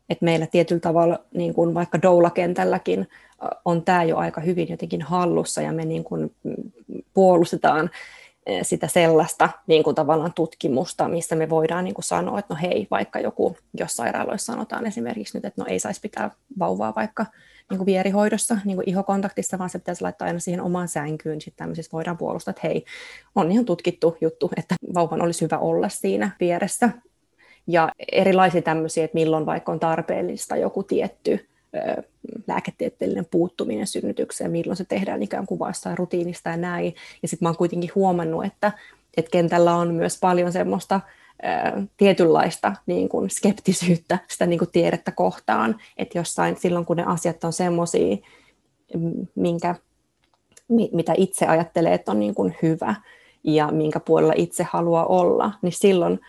että 0.09 0.25
meillä 0.25 0.47
tietyllä 0.47 0.79
tavalla 0.79 1.19
niin 1.33 1.53
kuin 1.53 1.73
vaikka 1.73 2.01
doula-kentälläkin 2.01 3.07
on 3.65 3.83
tämä 3.83 4.03
jo 4.03 4.17
aika 4.17 4.41
hyvin 4.41 4.69
jotenkin 4.69 5.01
hallussa 5.01 5.61
ja 5.61 5.71
me 5.71 5.85
niin 5.85 6.03
kuin 6.03 6.35
puolustetaan 7.13 7.89
sitä 8.61 8.87
sellaista 8.87 9.49
niin 9.67 9.83
kuin 9.83 9.95
tavallaan 9.95 10.33
tutkimusta, 10.33 11.07
missä 11.07 11.35
me 11.35 11.49
voidaan 11.49 11.83
niin 11.83 11.93
kuin 11.93 12.05
sanoa, 12.05 12.39
että 12.39 12.53
no 12.53 12.59
hei, 12.61 12.87
vaikka 12.91 13.19
joku, 13.19 13.57
jos 13.73 13.95
sairaaloissa 13.95 14.53
sanotaan 14.53 14.85
esimerkiksi 14.85 15.37
nyt, 15.37 15.45
että 15.45 15.61
no 15.61 15.65
ei 15.69 15.79
saisi 15.79 16.01
pitää 16.01 16.31
vauvaa 16.59 16.93
vaikka 16.95 17.25
niin 17.69 17.77
kuin 17.77 17.85
vierihoidossa, 17.85 18.57
niin 18.65 18.75
kuin 18.75 18.89
ihokontaktissa, 18.89 19.57
vaan 19.57 19.69
se 19.69 19.79
pitäisi 19.79 20.01
laittaa 20.01 20.25
aina 20.25 20.39
siihen 20.39 20.61
omaan 20.61 20.87
sänkyyn, 20.87 21.41
sitten 21.41 21.57
tämmöisissä 21.57 21.91
voidaan 21.93 22.17
puolustaa, 22.17 22.51
että 22.51 22.67
hei, 22.67 22.85
on 23.35 23.51
ihan 23.51 23.65
tutkittu 23.65 24.17
juttu, 24.21 24.51
että 24.57 24.75
vauvan 24.93 25.21
olisi 25.21 25.41
hyvä 25.41 25.57
olla 25.57 25.89
siinä 25.89 26.31
vieressä, 26.39 26.89
ja 27.67 27.91
erilaisia 28.11 28.61
tämmöisiä, 28.61 29.03
että 29.03 29.15
milloin 29.15 29.45
vaikka 29.45 29.71
on 29.71 29.79
tarpeellista 29.79 30.55
joku 30.55 30.83
tietty 30.83 31.49
lääketieteellinen 32.47 33.27
puuttuminen 33.31 33.87
synnytykseen, 33.87 34.51
milloin 34.51 34.77
se 34.77 34.85
tehdään 34.85 35.23
ikään 35.23 35.45
kuin 35.45 35.59
vasta 35.59 35.95
rutiinista 35.95 36.49
ja 36.49 36.57
näin. 36.57 36.95
Ja 37.21 37.27
sitten 37.27 37.45
mä 37.45 37.49
oon 37.49 37.57
kuitenkin 37.57 37.91
huomannut, 37.95 38.45
että, 38.45 38.71
että 39.17 39.31
kentällä 39.31 39.75
on 39.75 39.93
myös 39.93 40.19
paljon 40.19 40.51
semmoista 40.51 41.01
tietynlaista 41.97 42.75
niin 42.85 43.09
kuin 43.09 43.29
skeptisyyttä 43.29 44.19
sitä 44.27 44.45
niin 44.45 44.59
kuin 44.59 44.71
tiedettä 44.71 45.11
kohtaan, 45.11 45.81
että 45.97 46.17
jossain 46.17 46.57
silloin 46.59 46.85
kun 46.85 46.97
ne 46.97 47.03
asiat 47.03 47.43
on 47.43 47.53
semmoisia, 47.53 48.17
minkä, 49.35 49.75
mitä 50.91 51.13
itse 51.17 51.45
ajattelee, 51.45 51.93
että 51.93 52.11
on 52.11 52.19
niin 52.19 52.35
kuin 52.35 52.55
hyvä, 52.61 52.95
ja 53.43 53.67
minkä 53.71 53.99
puolella 53.99 54.33
itse 54.35 54.63
haluaa 54.63 55.05
olla, 55.05 55.51
niin 55.61 55.73
silloin 55.73 56.19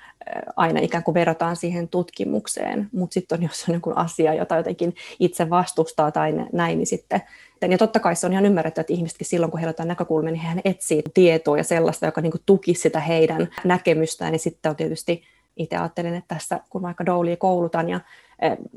aina 0.57 0.81
ikään 0.81 1.05
kuin 1.05 1.14
verrataan 1.14 1.57
siihen 1.57 1.88
tutkimukseen, 1.88 2.88
mutta 2.93 3.14
sitten 3.14 3.38
on 3.38 3.43
jos 3.49 3.69
on 3.69 3.75
joku 3.75 3.93
asia, 3.97 4.35
jota 4.35 4.57
jotenkin 4.57 4.95
itse 5.21 5.50
vastustaa 5.50 6.12
tai 6.12 6.33
näin, 6.52 6.79
niin 6.79 6.87
sitten, 6.87 7.23
ja 7.71 7.79
totta 7.79 8.00
kai 8.00 8.17
se 8.17 8.26
on 8.26 8.33
ihan 8.33 8.47
ymmärretty, 8.47 8.81
että 8.81 8.93
ihmisetkin 8.93 9.26
silloin, 9.26 9.50
kun 9.50 9.61
heillä 9.61 9.75
on 9.81 9.88
näkökulmia, 9.88 10.33
niin 10.33 10.43
hän 10.43 10.61
etsii 10.64 11.02
tietoa 11.14 11.57
ja 11.57 11.64
sellaista, 11.64 12.07
joka 12.07 12.21
niin 12.21 12.33
tukisi 12.47 12.81
sitä 12.81 13.00
heidän 13.00 13.49
näkemystään, 13.64 14.33
niin 14.33 14.40
sitten 14.40 14.71
on 14.71 14.76
tietysti 14.76 15.23
itse 15.57 15.76
ajattelen, 15.76 16.14
että 16.14 16.35
tässä 16.35 16.61
kun 16.71 16.83
vaikka 16.83 17.07
doulia 17.07 17.37
koulutan 17.37 17.88
ja 17.88 18.00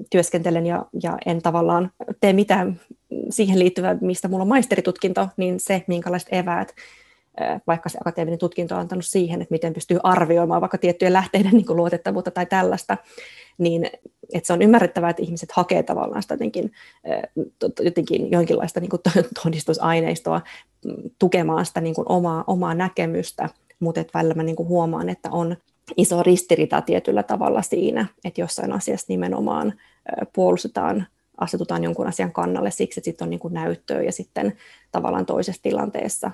työskentelen 0.09 0.65
ja, 0.65 0.85
ja 1.03 1.17
en 1.25 1.41
tavallaan 1.41 1.91
tee 2.19 2.33
mitään 2.33 2.79
siihen 3.29 3.59
liittyvää, 3.59 3.97
mistä 4.01 4.27
mulla 4.27 4.41
on 4.41 4.47
maisteritutkinto, 4.47 5.29
niin 5.37 5.59
se, 5.59 5.83
minkälaiset 5.87 6.29
eväät 6.31 6.75
vaikka 7.67 7.89
se 7.89 7.97
akateeminen 8.01 8.39
tutkinto 8.39 8.75
on 8.75 8.81
antanut 8.81 9.05
siihen, 9.05 9.41
että 9.41 9.53
miten 9.53 9.73
pystyy 9.73 9.99
arvioimaan 10.03 10.61
vaikka 10.61 10.77
tiettyjen 10.77 11.13
lähteiden 11.13 11.51
niin 11.51 11.65
kuin 11.65 11.77
luotettavuutta 11.77 12.31
tai 12.31 12.45
tällaista, 12.45 12.97
niin 13.57 13.89
että 14.33 14.47
se 14.47 14.53
on 14.53 14.61
ymmärrettävää, 14.61 15.09
että 15.09 15.23
ihmiset 15.23 15.51
hakee 15.51 15.83
tavallaan 15.83 16.21
sitä 16.21 16.33
jotenkin, 16.33 16.71
jotenkin 17.79 18.31
jonkinlaista 18.31 18.79
niin 18.79 18.89
kuin 18.89 19.01
todistusaineistoa 19.43 20.41
tukemaan 21.19 21.65
sitä 21.65 21.81
niin 21.81 21.95
kuin 21.95 22.05
omaa, 22.09 22.43
omaa 22.47 22.73
näkemystä, 22.73 23.49
mutta 23.79 24.01
että 24.01 24.19
välillä 24.19 24.33
mä 24.33 24.43
niin 24.43 24.55
kuin 24.55 24.69
huomaan, 24.69 25.09
että 25.09 25.29
on 25.31 25.55
iso 25.97 26.23
ristiriita 26.23 26.81
tietyllä 26.81 27.23
tavalla 27.23 27.61
siinä, 27.61 28.05
että 28.25 28.41
jossain 28.41 28.73
asiassa 28.73 29.05
nimenomaan 29.09 29.73
puolustetaan 30.33 31.07
asetutaan 31.37 31.83
jonkun 31.83 32.07
asian 32.07 32.31
kannalle 32.31 32.71
siksi, 32.71 32.99
että 32.99 33.05
sitten 33.05 33.25
on 33.25 33.29
niin 33.29 33.39
kuin 33.39 33.53
näyttöä 33.53 34.01
ja 34.01 34.11
sitten 34.11 34.57
tavallaan 34.91 35.25
toisessa 35.25 35.61
tilanteessa 35.61 36.31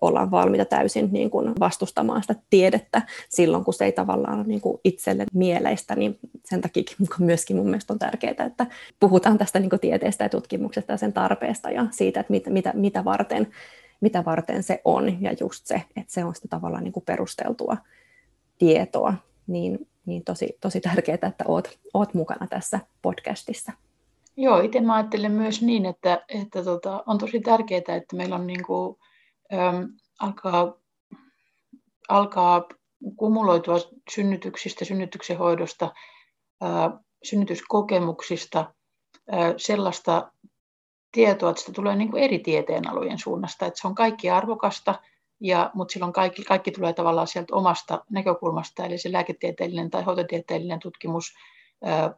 ollaan 0.00 0.30
valmiita 0.30 0.64
täysin 0.64 1.08
niin 1.12 1.30
kuin 1.30 1.52
vastustamaan 1.60 2.22
sitä 2.22 2.34
tiedettä 2.50 3.02
silloin, 3.28 3.64
kun 3.64 3.74
se 3.74 3.84
ei 3.84 3.92
tavallaan 3.92 4.38
ole 4.38 4.46
niin 4.46 4.60
kuin 4.60 4.80
itselle 4.84 5.26
mieleistä, 5.32 5.96
niin 5.96 6.18
sen 6.44 6.60
takia 6.60 6.82
myöskin 7.18 7.56
mun 7.56 7.66
mielestä 7.66 7.92
on 7.92 7.98
tärkeää, 7.98 8.46
että 8.46 8.66
puhutaan 9.00 9.38
tästä 9.38 9.60
niin 9.60 9.70
kuin 9.70 9.80
tieteestä 9.80 10.24
ja 10.24 10.28
tutkimuksesta 10.28 10.92
ja 10.92 10.96
sen 10.96 11.12
tarpeesta 11.12 11.70
ja 11.70 11.86
siitä, 11.90 12.20
että 12.20 12.32
mitä, 12.32 12.50
mitä, 12.50 12.72
mitä, 12.74 13.04
varten, 13.04 13.48
mitä 14.00 14.24
varten 14.24 14.62
se 14.62 14.80
on 14.84 15.22
ja 15.22 15.32
just 15.40 15.66
se, 15.66 15.74
että 15.96 16.12
se 16.12 16.24
on 16.24 16.34
sitä 16.34 16.48
tavallaan 16.48 16.84
niin 16.84 16.92
kuin 16.92 17.04
perusteltua 17.04 17.76
tietoa, 18.58 19.14
niin, 19.46 19.88
niin 20.06 20.24
tosi, 20.24 20.56
tosi 20.60 20.80
tärkeää, 20.80 21.18
että 21.22 21.44
oot, 21.48 21.78
oot 21.94 22.14
mukana 22.14 22.46
tässä 22.46 22.80
podcastissa. 23.02 23.72
Joo, 24.36 24.60
itse 24.60 24.82
ajattelen 24.92 25.32
myös 25.32 25.62
niin, 25.62 25.86
että, 25.86 26.24
että 26.28 26.64
tota, 26.64 27.02
on 27.06 27.18
tosi 27.18 27.40
tärkeää, 27.40 27.96
että 27.96 28.16
meillä 28.16 28.34
on 28.34 28.46
niin 28.46 28.64
kuin 28.66 28.96
alkaa, 30.20 30.74
alkaa 32.08 32.64
kumuloitua 33.16 33.76
synnytyksistä, 34.10 34.84
synnytyksen 34.84 35.38
hoidosta, 35.38 35.92
synnytyskokemuksista 37.24 38.74
sellaista 39.56 40.32
tietoa, 41.12 41.50
että 41.50 41.60
sitä 41.60 41.72
tulee 41.72 41.96
niin 41.96 42.10
kuin 42.10 42.22
eri 42.22 42.38
tieteenalojen 42.38 43.18
suunnasta, 43.18 43.66
että 43.66 43.80
se 43.80 43.88
on 43.88 43.94
kaikki 43.94 44.30
arvokasta, 44.30 45.00
ja, 45.40 45.70
mutta 45.74 45.92
silloin 45.92 46.12
kaikki, 46.12 46.44
kaikki 46.44 46.70
tulee 46.70 46.92
tavallaan 46.92 47.26
sieltä 47.26 47.56
omasta 47.56 48.04
näkökulmasta, 48.10 48.84
eli 48.84 48.98
se 48.98 49.12
lääketieteellinen 49.12 49.90
tai 49.90 50.02
hoitotieteellinen 50.02 50.78
tutkimus 50.78 51.34
ää, 51.84 52.14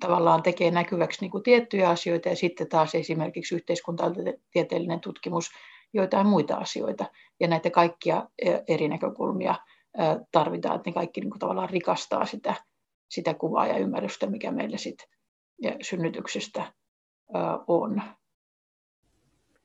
tavallaan 0.00 0.42
tekee 0.42 0.70
näkyväksi 0.70 1.20
niin 1.20 1.30
kuin 1.30 1.42
tiettyjä 1.42 1.90
asioita, 1.90 2.28
ja 2.28 2.36
sitten 2.36 2.68
taas 2.68 2.94
esimerkiksi 2.94 3.54
yhteiskuntatieteellinen 3.54 5.00
tutkimus 5.00 5.50
joitain 5.92 6.26
muita 6.26 6.56
asioita. 6.56 7.04
Ja 7.40 7.48
näitä 7.48 7.70
kaikkia 7.70 8.28
e, 8.38 8.58
eri 8.68 8.88
näkökulmia 8.88 9.54
tarvitaan, 10.32 10.76
että 10.76 10.90
ne 10.90 10.94
kaikki 10.94 11.20
niin 11.20 11.30
kuin 11.30 11.40
tavallaan 11.40 11.70
rikastaa 11.70 12.26
sitä, 12.26 12.54
sitä 13.08 13.34
kuvaa 13.34 13.66
ja 13.66 13.78
ymmärrystä, 13.78 14.26
mikä 14.26 14.50
meillä 14.50 14.76
sit 14.76 14.98
synnytyksestä 15.82 16.72
on. 17.66 18.02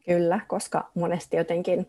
Kyllä, 0.06 0.40
koska 0.48 0.90
monesti 0.96 1.38
jotenkin 1.38 1.88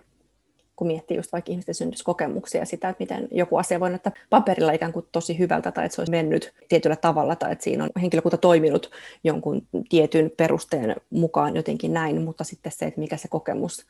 kun 0.76 0.86
miettii 0.86 1.16
just 1.16 1.32
vaikka 1.32 1.50
ihmisten 1.52 1.74
synnytyskokemuksia 1.74 2.64
sitä, 2.64 2.88
että 2.88 3.02
miten 3.02 3.28
joku 3.30 3.56
asia 3.56 3.80
voi 3.80 3.90
näyttää 3.90 4.12
paperilla 4.30 4.72
ikään 4.72 4.92
kuin 4.92 5.06
tosi 5.12 5.38
hyvältä 5.38 5.72
tai 5.72 5.84
että 5.84 5.96
se 5.96 6.00
olisi 6.00 6.10
mennyt 6.10 6.54
tietyllä 6.68 6.96
tavalla 6.96 7.36
tai 7.36 7.52
että 7.52 7.64
siinä 7.64 7.84
on 7.84 7.90
henkilökunta 8.00 8.36
toiminut 8.36 8.90
jonkun 9.24 9.66
tietyn 9.88 10.32
perusteen 10.36 10.96
mukaan 11.10 11.56
jotenkin 11.56 11.92
näin, 11.92 12.22
mutta 12.22 12.44
sitten 12.44 12.72
se, 12.72 12.86
että 12.86 13.00
mikä 13.00 13.16
se 13.16 13.28
kokemus 13.28 13.86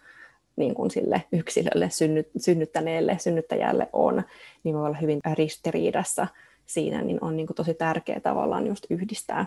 niin 0.57 0.75
kuin 0.75 0.91
sille 0.91 1.23
yksilölle, 1.33 1.91
synnyt, 1.91 2.29
synnyttäneelle, 2.37 3.19
synnyttäjälle 3.19 3.89
on, 3.93 4.23
niin 4.65 4.77
voi 4.77 4.87
olla 4.87 4.97
hyvin 4.97 5.21
ristiriidassa 5.35 6.27
siinä, 6.67 7.03
niin 7.03 7.19
on 7.21 7.37
niin 7.37 7.47
kuin 7.47 7.55
tosi 7.55 7.75
tärkeää 7.75 8.21
tavallaan 8.21 8.67
just 8.67 8.87
yhdistää, 8.91 9.47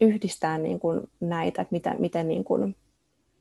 yhdistää 0.00 0.58
niin 0.58 0.80
kuin 0.80 1.00
näitä, 1.20 1.62
että 1.62 1.72
mitä, 1.72 1.94
miten 1.98 2.28
niin 2.28 2.44
kuin, 2.44 2.76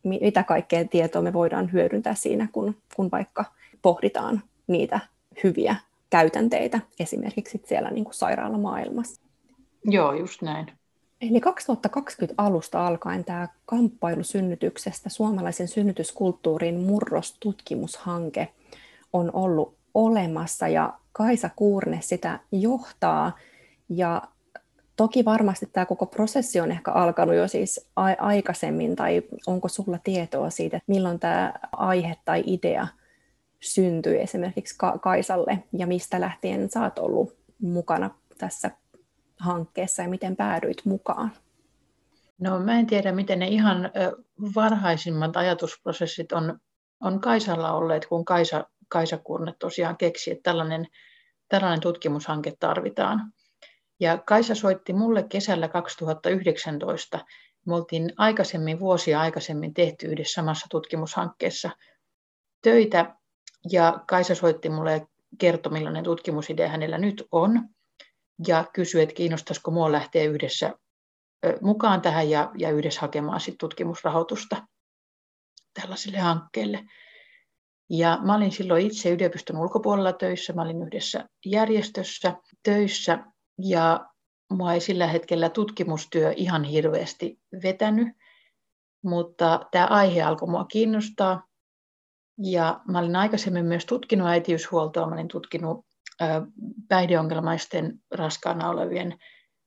mitä 0.04 0.44
kaikkea 0.44 0.86
tietoa 0.86 1.22
me 1.22 1.34
voidaan 1.34 1.72
hyödyntää 1.72 2.16
siinä, 2.16 2.48
kun, 2.52 2.76
kun 2.96 3.12
vaikka 3.12 3.46
pohditaan 3.82 4.42
niitä 4.68 5.00
hyviä 5.44 5.76
käytänteitä 6.10 6.80
esimerkiksi 7.00 7.62
siellä 7.66 7.92
niin 7.92 8.04
kuin 8.04 8.14
sairaalamaailmassa. 8.14 9.22
Joo, 9.86 10.14
just 10.14 10.42
näin. 10.42 10.66
Eli 11.22 11.42
2020 11.42 12.44
alusta 12.44 12.88
alkaen 12.88 13.26
tämä 13.26 13.48
kamppailu 13.66 14.24
synnytyksestä 14.24 15.10
suomalaisen 15.10 15.68
synnytyskulttuurin 15.68 16.80
murrostutkimushanke 16.80 18.48
on 19.14 19.30
ollut 19.34 19.78
olemassa 19.94 20.68
ja 20.68 20.94
Kaisa 21.14 21.50
Kuurne 21.56 22.00
sitä 22.02 22.40
johtaa. 22.52 23.38
Ja 23.90 24.22
toki 24.96 25.26
varmasti 25.26 25.70
tämä 25.74 25.86
koko 25.86 26.06
prosessi 26.06 26.60
on 26.60 26.72
ehkä 26.72 26.92
alkanut 26.92 27.36
jo 27.36 27.48
siis 27.48 27.90
aikaisemmin, 28.20 28.96
tai 28.96 29.24
onko 29.48 29.68
sulla 29.68 30.00
tietoa 30.04 30.50
siitä, 30.50 30.80
milloin 30.88 31.20
tämä 31.20 31.54
aihe 31.72 32.16
tai 32.26 32.44
idea 32.46 32.88
syntyi 33.60 34.22
esimerkiksi 34.22 34.76
Kaisalle 35.02 35.64
ja 35.74 35.88
mistä 35.88 36.22
lähtien 36.22 36.70
sä 36.70 36.84
oot 36.84 37.00
ollut 37.00 37.36
mukana 37.62 38.10
tässä 38.38 38.72
hankkeessa 39.40 40.02
ja 40.04 40.10
miten 40.10 40.36
päädyit 40.36 40.86
mukaan? 40.86 41.32
No 42.40 42.60
mä 42.60 42.80
en 42.80 42.88
tiedä, 42.88 43.12
miten 43.12 43.40
ne 43.40 43.48
ihan 43.48 43.92
varhaisimmat 44.56 45.38
ajatusprosessit 45.38 46.32
on, 46.32 46.60
on 47.02 47.22
Kaisalla 47.22 47.72
olleet, 47.72 48.06
kun 48.06 48.26
Kaisa, 48.26 48.70
Kaisa 48.88 49.18
Kurne 49.18 49.54
tosiaan 49.60 49.98
keksi, 49.98 50.32
että 50.32 50.44
tällainen, 50.44 50.88
tällainen 51.50 51.80
tutkimushanke 51.80 52.54
tarvitaan. 52.60 53.34
Ja 54.00 54.18
Kaisa 54.18 54.56
soitti 54.56 54.94
mulle 54.94 55.24
kesällä 55.24 55.68
2019. 55.68 57.26
Me 57.66 57.76
oltiin 57.76 58.14
aikaisemmin, 58.18 58.80
vuosia 58.80 59.22
aikaisemmin 59.22 59.74
tehty 59.74 60.08
yhdessä 60.08 60.34
samassa 60.34 60.68
tutkimushankkeessa 60.70 61.70
töitä. 62.62 63.16
Ja 63.72 64.00
Kaisa 64.08 64.36
soitti 64.36 64.70
mulle 64.70 64.92
ja 64.92 65.06
kertoi, 65.38 65.74
millainen 65.74 66.04
tutkimusidea 66.04 66.70
hänellä 66.70 66.98
nyt 66.98 67.24
on 67.32 67.70
ja 68.48 68.66
kysyi, 68.74 69.02
että 69.04 69.16
kiinnostaisiko 69.16 69.72
mua 69.72 69.92
lähteä 69.92 70.24
yhdessä 70.24 70.74
mukaan 71.62 72.02
tähän 72.02 72.30
ja, 72.30 72.52
ja 72.58 72.72
yhdessä 72.72 73.02
hakemaan 73.02 73.40
sit 73.40 73.56
tutkimusrahoitusta 73.60 74.68
tällaiselle 75.82 76.18
hankkeelle. 76.18 76.86
Ja 77.90 78.20
mä 78.22 78.36
olin 78.36 78.52
silloin 78.52 78.88
itse 78.88 79.10
yliopiston 79.10 79.58
ulkopuolella 79.58 80.14
töissä, 80.14 80.54
mä 80.54 80.62
olin 80.62 80.82
yhdessä 80.82 81.30
järjestössä 81.46 82.36
töissä 82.64 83.24
ja 83.62 84.10
mua 84.52 84.74
ei 84.74 84.82
sillä 84.82 85.08
hetkellä 85.08 85.50
tutkimustyö 85.50 86.34
ihan 86.36 86.64
hirveästi 86.64 87.40
vetänyt, 87.64 88.08
mutta 89.04 89.68
tämä 89.72 89.86
aihe 89.86 90.22
alkoi 90.22 90.50
mua 90.50 90.66
kiinnostaa. 90.66 91.48
Ja 92.44 92.82
mä 92.88 93.00
olin 93.00 93.16
aikaisemmin 93.16 93.66
myös 93.66 93.86
tutkinut 93.86 94.28
äitiyshuoltoa, 94.28 95.08
mä 95.08 95.14
olin 95.16 95.28
tutkinut 95.28 95.86
päihdeongelmaisten 96.88 98.00
raskaana 98.12 98.70
olevien 98.70 99.20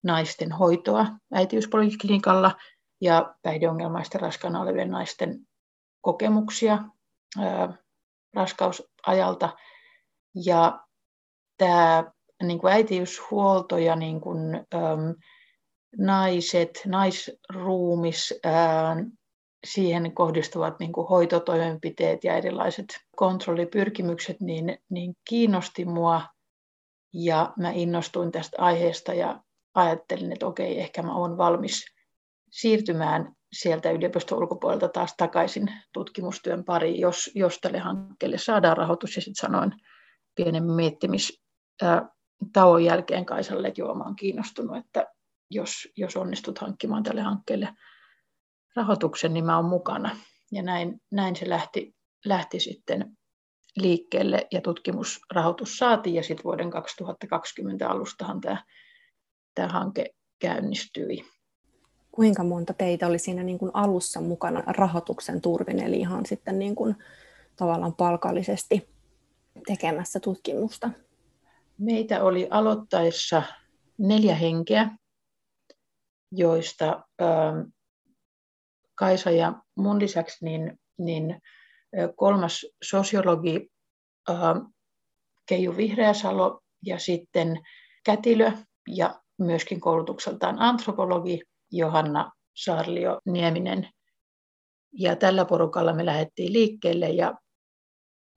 naisten 0.03 0.53
hoitoa 0.53 1.07
äitiyspoliklinikalla 1.33 2.53
ja 3.01 3.35
päihdeongelmaisten 3.43 4.21
raskaana 4.21 4.61
olevien 4.61 4.91
naisten 4.91 5.41
kokemuksia 6.01 6.79
raskausajalta. 8.35 9.57
Ja 10.45 10.81
tämä 11.59 12.13
niin 12.43 12.59
kuin 12.59 12.73
äitiyshuolto 12.73 13.79
ja 13.79 13.97
niin 13.97 14.21
kuin, 14.21 14.55
äm, 14.55 15.15
naiset, 15.99 16.83
naisruumis, 16.87 18.35
ää, 18.45 18.97
siihen 19.67 20.15
kohdistuvat 20.15 20.79
niin 20.81 20.93
kuin 20.93 21.09
hoitotoimenpiteet 21.09 22.25
ja 22.25 22.37
erilaiset 22.37 22.87
kontrollipyrkimykset, 23.17 24.41
niin, 24.41 24.79
niin 24.91 25.15
kiinnosti 25.29 25.85
mua 25.85 26.23
ja 27.13 27.53
mä 27.59 27.71
innostuin 27.71 28.33
tästä 28.33 28.57
aiheesta 28.63 29.15
ja 29.15 29.41
ajattelin, 29.75 30.33
että 30.33 30.47
okei, 30.47 30.81
ehkä 30.81 31.03
mä 31.03 31.15
olen 31.15 31.37
valmis 31.37 31.85
siirtymään 32.51 33.37
sieltä 33.53 33.91
yliopiston 33.91 34.39
ulkopuolelta 34.39 34.89
taas 34.89 35.15
takaisin 35.17 35.73
tutkimustyön 35.93 36.65
pariin, 36.65 37.01
jos, 37.01 37.31
jos 37.35 37.59
tälle 37.59 37.79
hankkeelle 37.79 38.39
saadaan 38.39 38.77
rahoitus. 38.77 39.17
Ja 39.17 39.23
sitten 39.23 39.51
sanoin 39.51 39.73
pienen 40.35 40.65
miettimis 40.65 41.43
tauon 42.53 42.85
jälkeen 42.85 43.27
Kaisalle, 43.27 43.69
että 43.69 43.81
joo, 43.81 43.95
mä 43.95 44.05
olen 44.05 44.17
kiinnostunut, 44.17 44.77
että 44.77 45.07
jos, 45.51 45.89
jos 45.97 46.17
onnistut 46.17 46.59
hankkimaan 46.59 47.03
tälle 47.03 47.23
hankkeelle 47.23 47.69
rahoituksen, 48.77 49.35
niin 49.35 49.45
mä 49.45 49.59
olen 49.59 49.71
mukana. 49.71 50.17
Ja 50.53 50.63
näin, 50.63 51.01
näin 51.11 51.37
se 51.37 51.49
lähti, 51.49 51.95
lähti 52.25 52.61
sitten 52.61 53.17
liikkeelle 53.77 54.47
ja 54.53 54.61
tutkimusrahoitus 54.61 55.79
saatiin 55.79 56.15
ja 56.15 56.23
sitten 56.23 56.45
vuoden 56.45 56.71
2020 56.71 57.89
alustahan 57.89 58.41
tämä, 58.41 58.65
tämä 59.55 59.69
hanke 59.69 60.15
käynnistyi. 60.39 61.25
Kuinka 62.13 62.45
monta 62.45 62.73
teitä 62.73 63.07
oli 63.07 63.19
siinä 63.19 63.43
niin 63.43 63.59
kuin 63.59 63.71
alussa 63.75 64.21
mukana 64.21 64.63
rahoituksen 64.67 65.41
turvin, 65.41 65.83
eli 65.83 65.97
ihan 65.97 66.27
sitten 66.27 66.59
niin 66.59 66.75
kuin 66.75 66.97
tavallaan 67.57 67.95
palkallisesti 67.95 68.89
tekemässä 69.67 70.21
tutkimusta? 70.21 70.91
Meitä 71.79 72.25
oli 72.25 72.49
aloittaessa 72.51 73.43
neljä 73.99 74.35
henkeä, 74.35 74.91
joista 76.33 77.05
Kaisa 78.95 79.31
ja 79.31 79.53
mun 79.77 80.01
lisäksi 80.01 80.45
niin, 80.45 80.81
niin 80.99 81.41
kolmas 82.17 82.67
sosiologi 82.83 83.71
Keiju 85.49 85.77
Vihreäsalo 85.77 86.61
ja 86.87 86.99
sitten 86.99 87.57
kätilö 88.05 88.53
ja 88.89 89.21
myöskin 89.39 89.81
koulutukseltaan 89.81 90.59
antropologi 90.59 91.41
Johanna 91.73 92.33
Saarlio 92.57 93.19
Nieminen. 93.27 93.89
Ja 94.93 95.17
tällä 95.17 95.45
porukalla 95.45 95.93
me 95.93 96.07
lähdettiin 96.07 96.53
liikkeelle 96.53 97.11
ja, 97.11 97.35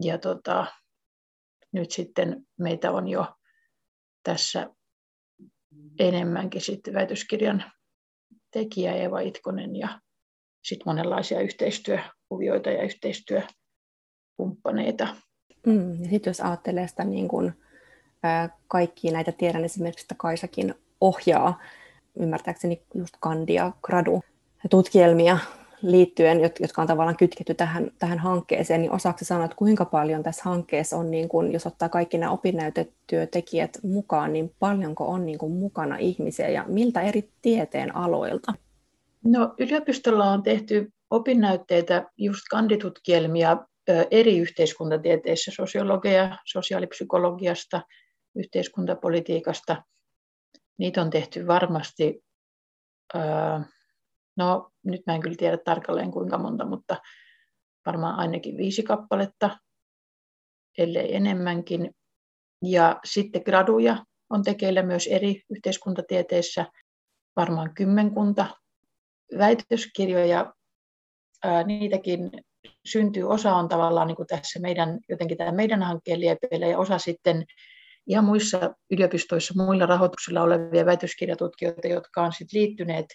ja 0.03 0.17
tota, 0.17 0.65
nyt 1.71 1.91
sitten 1.91 2.45
meitä 2.59 2.91
on 2.91 3.07
jo 3.07 3.25
tässä 4.23 4.69
enemmänkin 5.99 6.61
sitten 6.61 6.93
väitöskirjan 6.93 7.71
tekijä 8.51 8.93
Eva 8.93 9.19
Itkonen 9.19 9.75
ja 9.75 9.99
sitten 10.63 10.83
monenlaisia 10.85 11.41
yhteistyökuvioita 11.41 12.69
ja 12.69 12.83
yhteistyökumppaneita. 12.83 15.07
Mm, 15.65 16.03
ja 16.03 16.09
sitten 16.09 16.31
jos 16.31 16.41
ajattelee 16.41 16.87
sitä 16.87 17.03
niin 17.03 17.27
kun, 17.27 17.53
ää, 18.23 18.57
kaikkia 18.67 19.11
näitä, 19.11 19.31
tiedän 19.31 19.65
esimerkiksi, 19.65 20.03
että 20.03 20.15
Kaisakin 20.17 20.75
ohjaa, 21.01 21.59
ymmärtääkseni 22.19 22.81
just 22.95 23.13
kandia, 23.19 23.71
gradu, 23.81 24.21
tutkielmia 24.69 25.37
liittyen, 25.81 26.39
jotka 26.59 26.81
on 26.81 26.87
tavallaan 26.87 27.17
kytketty 27.17 27.53
tähän, 27.53 27.91
tähän 27.99 28.19
hankkeeseen, 28.19 28.81
niin 28.81 28.91
osaako 28.91 29.19
sanoa, 29.21 29.45
että 29.45 29.57
kuinka 29.57 29.85
paljon 29.85 30.23
tässä 30.23 30.43
hankkeessa 30.43 30.97
on, 30.97 31.11
niin 31.11 31.29
kun, 31.29 31.53
jos 31.53 31.67
ottaa 31.67 31.89
kaikki 31.89 32.17
nämä 32.17 32.31
opinnäytetyötekijät 32.31 33.77
mukaan, 33.83 34.33
niin 34.33 34.55
paljonko 34.59 35.05
on 35.05 35.25
niin 35.25 35.37
kun, 35.37 35.51
mukana 35.51 35.97
ihmisiä 35.97 36.49
ja 36.49 36.65
miltä 36.67 37.01
eri 37.01 37.29
tieteen 37.41 37.95
aloilta? 37.95 38.53
No, 39.25 39.53
yliopistolla 39.59 40.25
on 40.25 40.43
tehty 40.43 40.93
opinnäytteitä, 41.09 42.11
just 42.17 42.41
kanditutkielmia 42.51 43.57
eri 44.11 44.37
yhteiskuntatieteissä, 44.37 45.51
sosiologia, 45.55 46.37
sosiaalipsykologiasta, 46.45 47.81
yhteiskuntapolitiikasta. 48.35 49.83
Niitä 50.77 51.01
on 51.01 51.09
tehty 51.09 51.47
varmasti, 51.47 52.23
no 54.37 54.71
nyt 54.83 55.01
mä 55.07 55.15
en 55.15 55.21
kyllä 55.21 55.35
tiedä 55.35 55.57
tarkalleen 55.57 56.11
kuinka 56.11 56.37
monta, 56.37 56.65
mutta 56.65 57.01
varmaan 57.85 58.15
ainakin 58.15 58.57
viisi 58.57 58.83
kappaletta, 58.83 59.57
ellei 60.77 61.15
enemmänkin. 61.15 61.95
Ja 62.61 62.99
sitten 63.05 63.41
graduja 63.45 64.05
on 64.29 64.43
tekeillä 64.43 64.83
myös 64.83 65.07
eri 65.07 65.41
yhteiskuntatieteissä, 65.49 66.65
varmaan 67.35 67.73
kymmenkunta 67.73 68.62
väitöskirjoja, 69.37 70.53
niitäkin 71.65 72.31
syntyy. 72.85 73.23
Osa 73.23 73.55
on 73.55 73.69
tavallaan 73.69 74.07
niin 74.07 74.15
kuin 74.15 74.27
tässä 74.27 74.59
meidän, 74.59 74.99
jotenkin 75.09 75.37
tämä 75.37 75.51
meidän 75.51 75.83
hankkeen 75.83 76.19
liepeillä 76.19 76.67
ja 76.67 76.79
osa 76.79 76.97
sitten 76.97 77.45
ihan 78.07 78.25
muissa 78.25 78.73
yliopistoissa 78.91 79.53
muilla 79.63 79.85
rahoituksilla 79.85 80.41
olevia 80.41 80.85
väitöskirjatutkijoita, 80.85 81.87
jotka 81.87 82.21
on 82.23 82.33
sitten 82.33 82.61
liittyneet 82.61 83.05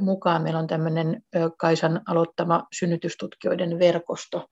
mukaan. 0.00 0.42
Meillä 0.42 0.58
on 0.58 0.66
tämmöinen 0.66 1.22
Kaisan 1.58 2.00
aloittama 2.06 2.64
synnytystutkijoiden 2.78 3.78
verkosto, 3.78 4.46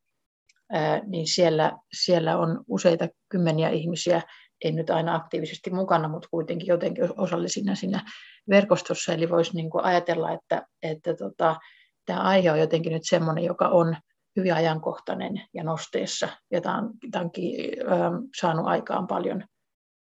niin 1.07 1.27
siellä, 1.27 1.73
siellä 1.93 2.39
on 2.39 2.65
useita 2.69 3.09
kymmeniä 3.29 3.69
ihmisiä 3.69 4.23
en 4.65 4.75
nyt 4.75 4.91
aina 4.91 5.15
aktiivisesti 5.15 5.71
mukana, 5.71 6.09
mutta 6.09 6.29
kuitenkin 6.31 6.67
jotenkin 6.67 7.05
osallisina 7.17 7.75
siinä 7.75 8.11
verkostossa. 8.49 9.13
Eli 9.13 9.31
voisi 9.31 9.57
niin 9.57 9.71
kuin 9.71 9.85
ajatella, 9.85 10.33
että, 10.33 10.67
että 10.83 11.15
tota, 11.15 11.57
tämä 12.07 12.21
aihe 12.21 12.53
on 12.53 12.61
jotenkin 12.61 12.93
nyt 12.93 13.03
semmoinen, 13.05 13.45
joka 13.45 13.69
on 13.69 13.97
hyvin 14.37 14.55
ajankohtainen 14.55 15.43
ja 15.55 15.65
nosteessa, 15.65 16.29
ja 16.51 16.61
tämä 16.61 16.79
on, 16.79 16.91
tämä 17.11 17.25
on 17.25 17.31
saanut 18.41 18.67
aikaan 18.67 19.07
paljon, 19.07 19.45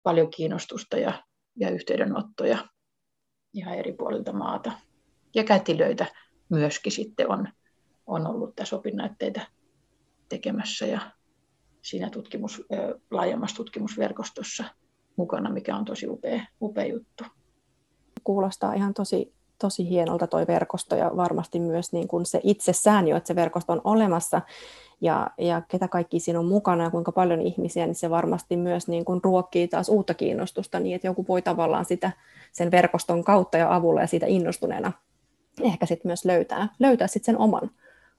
paljon 0.03 0.29
kiinnostusta 0.29 0.97
ja, 0.97 1.23
ja 1.55 1.69
yhteydenottoja 1.69 2.57
ihan 3.53 3.73
eri 3.73 3.93
puolilta 3.93 4.33
maata. 4.33 4.71
Ja 5.35 5.43
kätilöitä 5.43 6.05
myöskin 6.49 6.91
sitten 6.91 7.31
on, 7.31 7.47
on 8.07 8.27
ollut 8.27 8.55
tässä 8.55 8.75
opinnäytteitä 8.75 9.47
tekemässä 10.29 10.85
ja 10.85 11.11
siinä 11.81 12.09
tutkimus, 12.09 12.65
laajemmassa 13.11 13.55
tutkimusverkostossa 13.55 14.63
mukana, 15.15 15.49
mikä 15.49 15.75
on 15.75 15.85
tosi 15.85 16.07
upea, 16.07 16.41
upea 16.61 16.85
juttu. 16.85 17.23
Kuulostaa 18.23 18.73
ihan 18.73 18.93
tosi, 18.93 19.33
tosi 19.59 19.89
hienolta 19.89 20.27
toi 20.27 20.47
verkosto 20.47 20.95
ja 20.95 21.11
varmasti 21.15 21.59
myös 21.59 21.93
niin 21.93 22.07
kuin 22.07 22.25
se 22.25 22.39
itsessään 22.43 23.07
jo, 23.07 23.17
että 23.17 23.27
se 23.27 23.35
verkosto 23.35 23.73
on 23.73 23.81
olemassa 23.83 24.41
ja, 25.01 25.29
ja 25.37 25.61
ketä 25.67 25.87
kaikki 25.87 26.19
siinä 26.19 26.39
on 26.39 26.45
mukana 26.45 26.83
ja 26.83 26.89
kuinka 26.89 27.11
paljon 27.11 27.41
ihmisiä, 27.41 27.85
niin 27.85 27.95
se 27.95 28.09
varmasti 28.09 28.57
myös 28.57 28.87
niin 28.87 29.05
kuin 29.05 29.19
ruokkii 29.23 29.67
taas 29.67 29.89
uutta 29.89 30.13
kiinnostusta 30.13 30.79
niin, 30.79 30.95
että 30.95 31.07
joku 31.07 31.25
voi 31.27 31.41
tavallaan 31.41 31.85
sitä 31.85 32.11
sen 32.51 32.71
verkoston 32.71 33.23
kautta 33.23 33.57
ja 33.57 33.75
avulla 33.75 34.01
ja 34.01 34.07
siitä 34.07 34.25
innostuneena 34.25 34.91
ehkä 35.61 35.85
sitten 35.85 36.09
myös 36.09 36.25
löytää, 36.25 36.67
löytää 36.79 37.07
sit 37.07 37.25
sen 37.25 37.37
oman, 37.37 37.71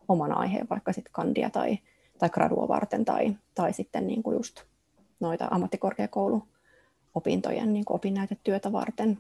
oman 0.09 0.33
aiheen, 0.33 0.67
vaikka 0.71 0.93
sitten 0.93 1.13
kandia 1.13 1.51
tai, 1.51 1.79
tai 2.21 2.31
gradua 2.31 2.69
varten 2.69 3.05
tai, 3.05 3.37
tai 3.55 3.73
sitten 3.73 4.07
niin 4.07 4.23
kuin 4.23 4.37
just 4.37 4.63
noita 5.21 5.49
ammattikorkeakouluopintojen 5.51 7.73
niin 7.73 7.85
kuin 7.85 7.95
opinnäytetyötä 7.95 8.73
varten. 8.73 9.19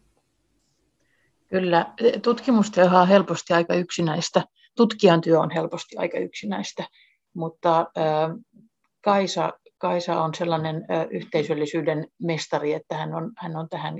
Kyllä, 1.48 1.92
tutkimustyö 2.22 2.84
on 2.84 3.08
helposti 3.08 3.52
aika 3.52 3.74
yksinäistä. 3.74 4.42
Tutkijan 4.76 5.20
työ 5.20 5.40
on 5.40 5.50
helposti 5.50 5.96
aika 5.96 6.18
yksinäistä, 6.18 6.84
mutta 7.34 7.86
Kaisa, 9.00 9.52
Kaisa 9.78 10.22
on 10.22 10.34
sellainen 10.34 10.86
yhteisöllisyyden 11.10 12.06
mestari, 12.22 12.72
että 12.72 12.96
hän 12.96 13.14
on, 13.14 13.32
hän 13.38 13.56
on 13.56 13.68
tähän 13.68 13.94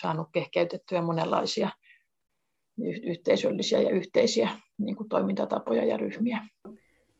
saanut 0.00 0.28
kehkeytettyä 0.32 1.02
monenlaisia 1.02 1.70
yhteisöllisiä 3.02 3.80
ja 3.80 3.90
yhteisiä 3.90 4.50
niin 4.78 4.96
kuin 4.96 5.08
toimintatapoja 5.08 5.84
ja 5.84 5.96
ryhmiä. 5.96 6.46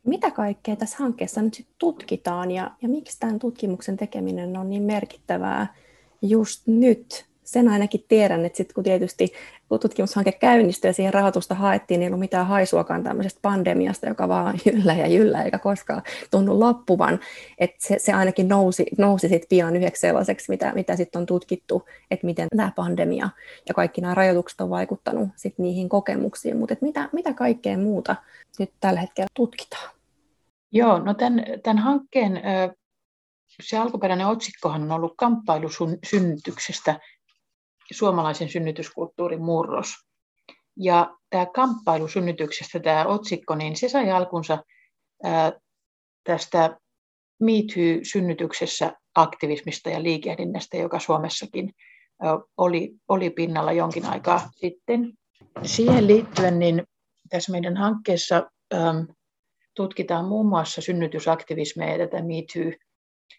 Mitä 0.07 0.31
kaikkea 0.31 0.77
tässä 0.77 0.99
hankkeessa 0.99 1.43
nyt 1.43 1.67
tutkitaan 1.79 2.51
ja, 2.51 2.71
ja 2.83 2.89
miksi 2.89 3.21
tämän 3.21 3.39
tutkimuksen 3.39 3.97
tekeminen 3.97 4.57
on 4.57 4.71
niin 4.71 4.83
merkittävää 4.83 5.75
just 6.23 6.67
nyt? 6.67 7.30
Sen 7.51 7.69
ainakin 7.69 8.05
tiedän, 8.09 8.45
että 8.45 8.57
sitten 8.57 8.75
kun 8.75 8.85
tietysti 8.85 9.33
kun 9.69 9.81
tutkimushanke 9.81 10.33
käynnistyi 10.33 10.89
ja 10.89 10.93
siihen 10.93 11.15
rahoitusta 11.15 11.55
haettiin, 11.55 12.01
niin 12.01 12.07
ei 12.07 12.09
ollut 12.09 12.21
mitään 12.21 12.47
haisuakaan 12.47 13.05
tämmöisestä 13.05 13.39
pandemiasta, 13.43 14.09
joka 14.09 14.29
vaan 14.29 14.59
yllä 14.75 14.95
ja 14.95 15.21
yllä 15.21 15.43
eikä 15.43 15.59
koskaan 15.59 16.03
tunnu 16.31 16.61
loppuvan. 16.61 17.21
Että 17.59 17.77
se, 17.79 17.99
se 17.99 18.13
ainakin 18.13 18.49
nousi, 18.49 18.87
nousi 18.99 19.29
sit 19.29 19.47
pian 19.49 19.77
yhdeksi 19.77 20.01
sellaiseksi, 20.01 20.51
mitä, 20.51 20.73
mitä 20.75 20.97
sitten 20.97 21.21
on 21.21 21.27
tutkittu, 21.27 21.89
että 22.11 22.27
miten 22.27 22.49
tämä 22.57 22.73
pandemia 22.77 23.29
ja 23.69 23.75
kaikki 23.75 24.01
nämä 24.01 24.15
rajoitukset 24.15 24.61
on 24.61 24.71
vaikuttanut 24.71 25.29
sit 25.37 25.59
niihin 25.59 25.89
kokemuksiin. 25.89 26.57
Mutta 26.57 26.77
mitä, 26.81 27.09
mitä 27.13 27.33
kaikkea 27.33 27.79
muuta 27.79 28.17
nyt 28.59 28.73
tällä 28.81 29.01
hetkellä 29.01 29.29
tutkitaan? 29.35 29.91
Joo, 30.73 30.99
no 30.99 31.15
tämän, 31.15 31.45
tämän 31.63 31.79
hankkeen 31.79 32.43
se 33.63 33.77
alkuperäinen 33.77 34.27
otsikkohan 34.27 34.83
on 34.83 34.93
ollut 34.93 35.15
kamppailu 35.17 35.69
synnytyksestä 36.05 37.01
suomalaisen 37.95 38.49
synnytyskulttuurin 38.49 39.43
murros. 39.43 39.95
Ja 40.77 41.17
tämä 41.31 41.47
kamppailu 41.47 42.09
synnytyksestä, 42.09 42.81
tämä 42.81 43.07
otsikko, 43.07 43.55
niin 43.55 43.77
se 43.77 43.89
sai 43.89 44.11
alkunsa 44.11 44.65
ää, 45.23 45.53
tästä 46.25 46.79
Me 47.41 47.53
Too-synnytyksessä 47.53 48.93
aktivismista 49.15 49.91
ja 49.91 50.03
liikehdinnästä, 50.03 50.77
joka 50.77 50.99
Suomessakin 50.99 51.73
ää, 52.23 52.39
oli, 52.57 52.93
oli 53.09 53.31
pinnalla 53.31 53.73
jonkin 53.73 54.07
aikaa 54.07 54.51
sitten. 54.57 55.13
Siihen 55.63 56.07
liittyen 56.07 56.59
niin 56.59 56.83
tässä 57.29 57.53
meidän 57.53 57.77
hankkeessa 57.77 58.51
ää, 58.73 58.95
tutkitaan 59.77 60.25
muun 60.25 60.49
muassa 60.49 60.81
synnytysaktivismeja 60.81 61.97
ja 61.97 61.99
tätä 61.99 62.23
Me 62.23 62.35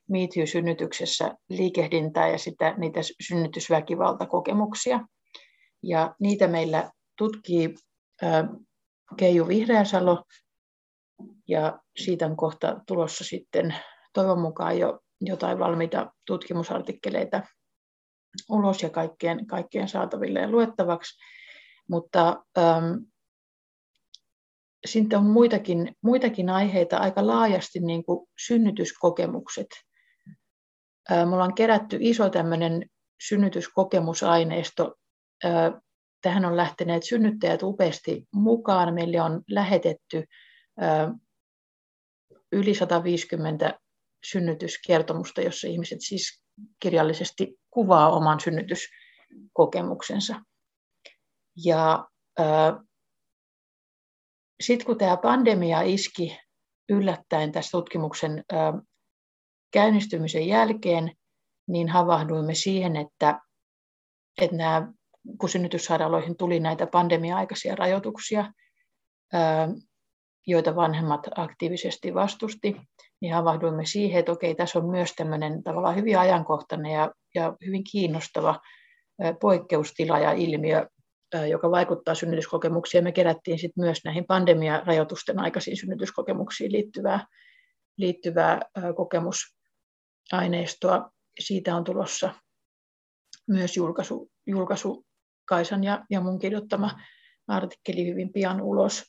MeToo-synnytyksessä 0.08 1.36
liikehdintää 1.50 2.28
ja 2.28 2.38
sitä, 2.38 2.76
niitä 2.78 3.00
synnytysväkivaltakokemuksia. 3.28 5.00
Ja 5.84 6.16
niitä 6.20 6.48
meillä 6.48 6.92
tutkii 7.18 7.76
Keiju 9.18 9.48
Vihreäsalo, 9.48 10.24
ja 11.48 11.80
siitä 11.98 12.26
on 12.26 12.38
kohta 12.38 12.82
tulossa 12.88 13.24
sitten 13.24 13.76
toivon 14.14 14.42
mukaan 14.42 14.80
jo 14.80 15.00
jotain 15.22 15.60
valmiita 15.60 16.12
tutkimusartikkeleita 16.28 17.42
ulos 18.50 18.84
ja 18.84 18.90
kaikkien, 18.90 19.48
kaikkien 19.48 19.88
saataville 19.88 20.40
ja 20.40 20.52
luettavaksi. 20.52 21.18
Mutta 21.90 22.46
sitten 24.86 25.20
on 25.20 25.26
muitakin, 25.26 25.96
muitakin 26.02 26.50
aiheita 26.50 26.98
aika 26.98 27.28
laajasti, 27.28 27.80
niin 27.80 28.04
kuin 28.04 28.28
synnytyskokemukset 28.46 29.68
me 31.10 31.34
ollaan 31.34 31.56
kerätty 31.56 31.98
iso 32.00 32.30
tämmöinen 32.30 32.86
synnytyskokemusaineisto. 33.28 34.96
Tähän 36.22 36.46
on 36.46 36.58
lähteneet 36.58 37.04
synnyttäjät 37.04 37.64
upeasti 37.64 38.28
mukaan. 38.34 38.94
Meille 38.94 39.22
on 39.22 39.42
lähetetty 39.48 40.24
yli 42.52 42.76
150 42.76 43.80
synnytyskertomusta, 44.24 45.42
jossa 45.42 45.68
ihmiset 45.68 45.98
siis 46.02 46.44
kirjallisesti 46.80 47.60
kuvaa 47.70 48.12
oman 48.12 48.40
synnytyskokemuksensa. 48.40 50.42
Ja 51.66 52.08
sitten 54.62 54.86
kun 54.86 54.98
tämä 54.98 55.18
pandemia 55.18 55.82
iski 55.82 56.38
yllättäen 56.90 57.52
tässä 57.52 57.72
tutkimuksen 57.72 58.44
käynnistymisen 59.74 60.48
jälkeen 60.48 61.12
niin 61.68 61.90
havahduimme 61.90 62.56
siihen, 62.56 62.96
että, 62.96 63.40
että 64.42 64.56
nämä, 64.56 64.92
kun 65.38 65.50
synnytyssairaaloihin 65.50 66.38
tuli 66.38 66.60
näitä 66.60 66.88
pandemia-aikaisia 66.88 67.76
rajoituksia, 67.76 68.54
joita 70.48 70.76
vanhemmat 70.76 71.22
aktiivisesti 71.36 72.14
vastusti, 72.14 72.76
niin 73.22 73.34
havahduimme 73.34 73.86
siihen, 73.86 74.20
että 74.20 74.32
okei, 74.32 74.56
tässä 74.56 74.80
on 74.80 74.90
myös 74.90 75.14
tämmöinen 75.16 75.64
tavallaan 75.64 75.96
hyvin 75.96 76.20
ajankohtainen 76.20 76.92
ja, 76.92 77.12
ja 77.36 77.54
hyvin 77.66 77.84
kiinnostava 77.92 78.60
poikkeustila 79.42 80.20
ja 80.20 80.32
ilmiö, 80.32 80.88
joka 81.50 81.72
vaikuttaa 81.72 82.16
synnytyskokemuksiin. 82.16 83.04
Me 83.04 83.12
kerättiin 83.12 83.60
sitten 83.60 83.84
myös 83.84 84.00
näihin 84.06 84.26
pandemia-rajoitusten 84.26 85.40
aikaisiin 85.40 85.78
synnytyskokemuksiin 85.78 86.72
liittyvää, 86.72 87.26
liittyvää 87.98 88.60
kokemus, 88.96 89.38
aineistoa. 90.32 91.12
Siitä 91.40 91.76
on 91.76 91.84
tulossa 91.84 92.34
myös 93.48 93.78
julkaisu, 93.78 94.32
julkaisu 94.48 95.06
Kaisan 95.46 95.84
ja, 95.84 96.06
ja 96.10 96.22
mun 96.22 96.40
kirjoittama 96.40 97.00
artikkeli 97.48 98.08
hyvin 98.08 98.34
pian 98.34 98.62
ulos. 98.62 99.04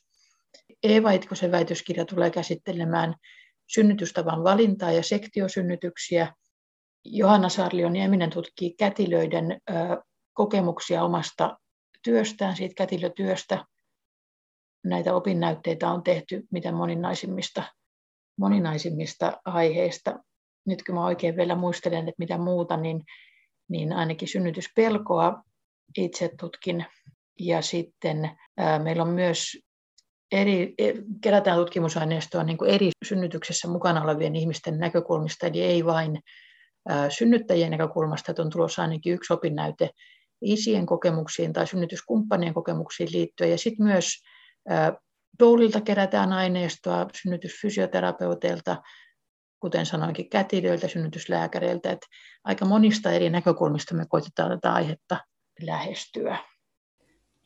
Eeva 0.83 1.11
Itkosen 1.11 1.51
väitöskirja 1.51 2.05
tulee 2.05 2.29
käsittelemään 2.29 3.15
synnytystavan 3.67 4.43
valintaa 4.43 4.91
ja 4.91 5.03
sektiosynnytyksiä. 5.03 6.33
Johanna 7.05 7.49
Sarlion-Nieminen 7.49 8.29
tutkii 8.29 8.75
kätilöiden 8.79 9.61
kokemuksia 10.33 11.03
omasta 11.03 11.57
työstään, 12.03 12.55
siitä 12.55 12.75
kätilötyöstä. 12.75 13.65
Näitä 14.83 15.15
opinnäytteitä 15.15 15.89
on 15.89 16.03
tehty 16.03 16.43
mitä 16.51 16.71
moninaisimmista, 16.71 17.63
moninaisimmista 18.37 19.41
aiheista 19.45 20.19
nyt 20.65 20.83
kun 20.83 20.95
mä 20.95 21.05
oikein 21.05 21.35
vielä 21.35 21.55
muistelen, 21.55 21.99
että 21.99 22.19
mitä 22.19 22.37
muuta, 22.37 22.77
niin, 22.77 23.03
niin 23.69 23.93
ainakin 23.93 24.27
synnytyspelkoa 24.27 25.43
itse 25.97 26.29
tutkin. 26.39 26.85
Ja 27.39 27.61
sitten 27.61 28.31
ää, 28.57 28.79
meillä 28.79 29.03
on 29.03 29.09
myös 29.09 29.57
eri, 30.31 30.73
e, 30.77 30.93
kerätään 31.21 31.57
tutkimusaineistoa 31.57 32.43
niin 32.43 32.57
kuin 32.57 32.71
eri 32.71 32.91
synnytyksessä 33.05 33.67
mukana 33.67 34.03
olevien 34.03 34.35
ihmisten 34.35 34.79
näkökulmista, 34.79 35.47
eli 35.47 35.61
ei 35.61 35.85
vain 35.85 36.19
synnyttäjien 37.09 37.71
näkökulmasta, 37.71 38.31
että 38.31 38.41
on 38.41 38.49
tulossa 38.49 38.81
ainakin 38.81 39.13
yksi 39.13 39.33
opinnäyte 39.33 39.89
isien 40.43 40.85
kokemuksiin 40.85 41.53
tai 41.53 41.67
synnytyskumppanien 41.67 42.53
kokemuksiin 42.53 43.09
liittyen, 43.11 43.51
ja 43.51 43.57
sitten 43.57 43.85
myös 43.85 44.05
Doulilta 45.39 45.81
kerätään 45.81 46.33
aineistoa 46.33 47.07
synnytysfysioterapeuteilta, 47.21 48.81
kuten 49.59 49.85
sanoinkin, 49.85 50.29
kätilöiltä, 50.29 50.87
synnytyslääkäreiltä, 50.87 51.91
että 51.91 52.07
aika 52.43 52.65
monista 52.65 53.11
eri 53.11 53.29
näkökulmista 53.29 53.95
me 53.95 54.05
koitetaan 54.09 54.49
tätä 54.49 54.73
aihetta 54.73 55.17
lähestyä. 55.61 56.37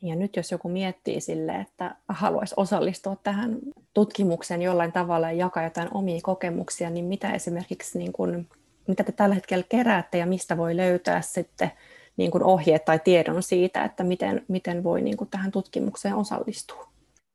Ja 0.02 0.16
nyt 0.16 0.36
jos 0.36 0.52
joku 0.52 0.68
miettii 0.68 1.20
sille, 1.20 1.52
että 1.52 1.96
haluaisi 2.08 2.54
osallistua 2.56 3.16
tähän 3.22 3.58
tutkimukseen 3.94 4.62
jollain 4.62 4.92
tavalla 4.92 5.30
ja 5.30 5.38
jakaa 5.38 5.64
jotain 5.64 5.88
omia 5.94 6.20
kokemuksia, 6.22 6.90
niin 6.90 7.04
mitä 7.04 7.32
esimerkiksi, 7.32 7.98
niin 7.98 8.12
kuin, 8.12 8.48
mitä 8.88 9.04
te 9.04 9.12
tällä 9.12 9.34
hetkellä 9.34 9.64
keräätte 9.68 10.18
ja 10.18 10.26
mistä 10.26 10.56
voi 10.56 10.76
löytää 10.76 11.20
sitten 11.20 11.72
niin 12.18 12.30
kuin 12.30 12.44
ohjeet 12.44 12.84
tai 12.84 12.98
tiedon 13.04 13.42
siitä, 13.42 13.84
että 13.84 14.04
miten, 14.04 14.44
miten 14.48 14.84
voi 14.84 15.02
niin 15.02 15.16
kuin 15.16 15.30
tähän 15.30 15.50
tutkimukseen 15.50 16.14
osallistua? 16.14 16.88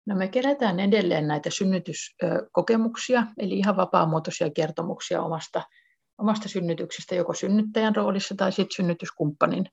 No 0.05 0.15
me 0.15 0.27
kerätään 0.27 0.79
edelleen 0.79 1.27
näitä 1.27 1.49
synnytyskokemuksia, 1.49 3.27
eli 3.37 3.57
ihan 3.57 3.77
vapaamuotoisia 3.77 4.49
kertomuksia 4.49 5.21
omasta, 5.21 5.61
omasta 6.17 6.49
synnytyksestä, 6.49 7.15
joko 7.15 7.33
synnyttäjän 7.33 7.95
roolissa 7.95 8.35
tai 8.35 8.51
sitten 8.51 8.75
synnytyskumppanin 8.75 9.65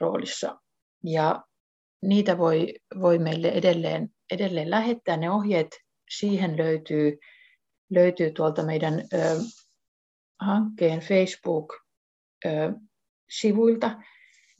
roolissa. 0.00 0.60
Ja 1.04 1.42
niitä 2.02 2.38
voi, 2.38 2.74
voi 3.00 3.18
meille 3.18 3.48
edelleen, 3.48 4.08
edelleen 4.32 4.70
lähettää. 4.70 5.16
Ne 5.16 5.30
ohjeet 5.30 5.68
siihen 6.10 6.56
löytyy, 6.56 7.18
löytyy 7.90 8.30
tuolta 8.30 8.62
meidän 8.62 8.94
ö, 9.12 9.40
hankkeen 10.40 11.02
Facebook-sivuilta. 13.32 13.90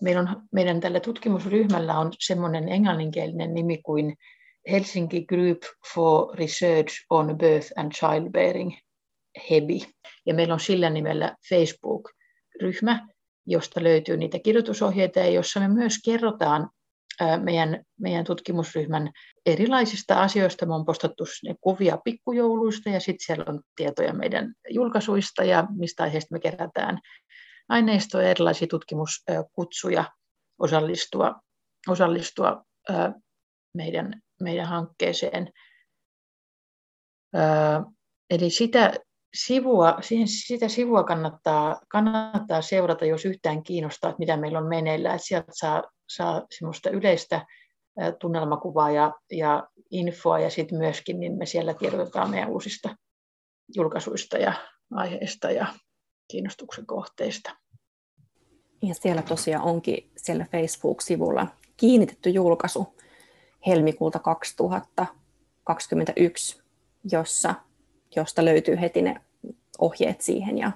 Meillä 0.02 0.20
on, 0.20 0.42
meidän 0.52 0.80
tällä 0.80 1.00
tutkimusryhmällä 1.00 1.98
on 1.98 2.12
semmoinen 2.18 2.68
englanninkielinen 2.68 3.54
nimi 3.54 3.78
kuin 3.78 4.16
Helsinki 4.70 5.24
Group 5.24 5.62
for 5.94 6.37
Research 6.38 6.94
on 7.11 7.38
Birth 7.38 7.72
and 7.76 7.92
Childbearing, 7.92 8.72
HEBI. 9.50 9.82
Ja 10.26 10.35
meillä 10.35 10.54
on 10.54 10.61
sillä 10.61 10.90
nimellä 10.90 11.37
Facebook-ryhmä, 11.48 13.08
josta 13.46 13.82
löytyy 13.82 14.16
niitä 14.16 14.38
kirjoitusohjeita 14.38 15.18
ja 15.18 15.30
jossa 15.30 15.61
me 15.61 15.68
myös 15.68 15.94
kerrotaan 16.04 16.70
meidän, 17.42 17.85
meidän 18.00 18.24
tutkimusryhmän 18.24 19.11
erilaisista 19.46 20.22
asioista. 20.22 20.66
Me 20.66 20.74
on 20.74 20.85
postattu 20.85 21.24
ne 21.44 21.54
kuvia 21.61 21.98
pikkujouluista 22.04 22.90
ja 22.90 23.00
sitten 23.00 23.26
siellä 23.26 23.44
on 23.48 23.61
tietoja 23.76 24.14
meidän 24.14 24.54
julkaisuista 24.70 25.44
ja 25.44 25.66
mistä 25.76 26.02
aiheesta 26.02 26.35
me 26.35 26.40
kerätään 26.40 26.98
aineistoa 27.68 28.22
ja 28.22 28.29
erilaisia 28.29 28.68
tutkimuskutsuja 28.68 30.05
osallistua, 30.59 31.35
osallistua 31.88 32.64
meidän, 33.75 34.22
meidän 34.40 34.66
hankkeeseen. 34.66 35.53
Eli 38.31 38.51
sitä 38.51 38.92
sivua, 39.35 39.98
sitä 40.27 40.68
sivua 40.68 41.05
kannattaa, 41.05 41.81
kannattaa 41.88 42.62
seurata, 42.62 43.05
jos 43.05 43.25
yhtään 43.25 43.62
kiinnostaa, 43.62 44.11
että 44.11 44.18
mitä 44.18 44.37
meillä 44.37 44.59
on 44.59 44.68
meneillään. 44.68 45.14
Että 45.14 45.27
sieltä 45.27 45.53
saa, 45.55 45.83
saa 46.09 46.42
semmoista 46.59 46.90
yleistä 46.90 47.46
tunnelmakuvaa 48.20 48.90
ja, 48.90 49.12
ja 49.31 49.68
infoa 49.90 50.38
ja 50.38 50.51
sitten 50.51 50.79
myöskin 50.79 51.20
niin 51.20 51.38
me 51.38 51.46
siellä 51.46 51.75
tiedotetaan 51.75 52.31
meidän 52.31 52.48
uusista 52.48 52.96
julkaisuista 53.75 54.38
ja 54.38 54.53
aiheista 54.90 55.51
ja 55.51 55.66
kiinnostuksen 56.33 56.87
kohteista. 56.87 57.51
Ja 58.83 58.95
siellä 58.95 59.23
tosiaan 59.23 59.64
onkin 59.64 60.11
siellä 60.16 60.47
Facebook-sivulla 60.53 61.47
kiinnitetty 61.77 62.31
julkaisu 62.31 62.97
helmikuulta 63.66 64.18
2021, 64.18 66.62
jossa 67.12 67.55
josta 68.16 68.45
löytyy 68.45 68.81
heti 68.81 69.03
ne 69.03 69.21
ohjeet 69.79 70.21
siihen 70.21 70.59
ja, 70.59 70.73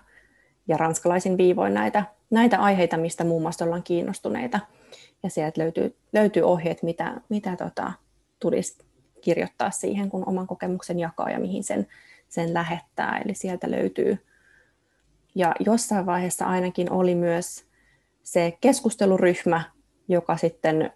ja 0.69 0.77
ranskalaisin 0.77 1.37
viivoin 1.37 1.75
näitä, 1.75 2.05
näitä 2.31 2.59
aiheita, 2.59 2.97
mistä 2.97 3.25
muun 3.25 3.43
muassa 3.43 3.65
ollaan 3.65 3.83
kiinnostuneita. 3.83 4.61
Ja 5.23 5.31
sieltä 5.31 5.61
löytyy, 5.61 5.97
löytyy 6.13 6.43
ohjeet, 6.43 6.83
mitä, 6.83 7.21
mitä 7.29 7.57
tota, 7.57 7.93
tulisi 8.39 8.79
kirjoittaa 9.21 9.71
siihen, 9.71 10.09
kun 10.09 10.29
oman 10.29 10.47
kokemuksen 10.47 10.99
jakaa 10.99 11.31
ja 11.31 11.41
mihin 11.41 11.65
sen, 11.65 11.87
sen 12.29 12.55
lähettää. 12.55 13.23
Eli 13.25 13.35
sieltä 13.35 13.71
löytyy. 13.71 14.19
Ja 15.37 15.55
jossain 15.61 16.07
vaiheessa 16.07 16.45
ainakin 16.45 16.93
oli 16.93 17.15
myös 17.15 17.65
se 18.23 18.59
keskusteluryhmä, 18.61 19.63
joka 20.09 20.37
sitten 20.37 20.93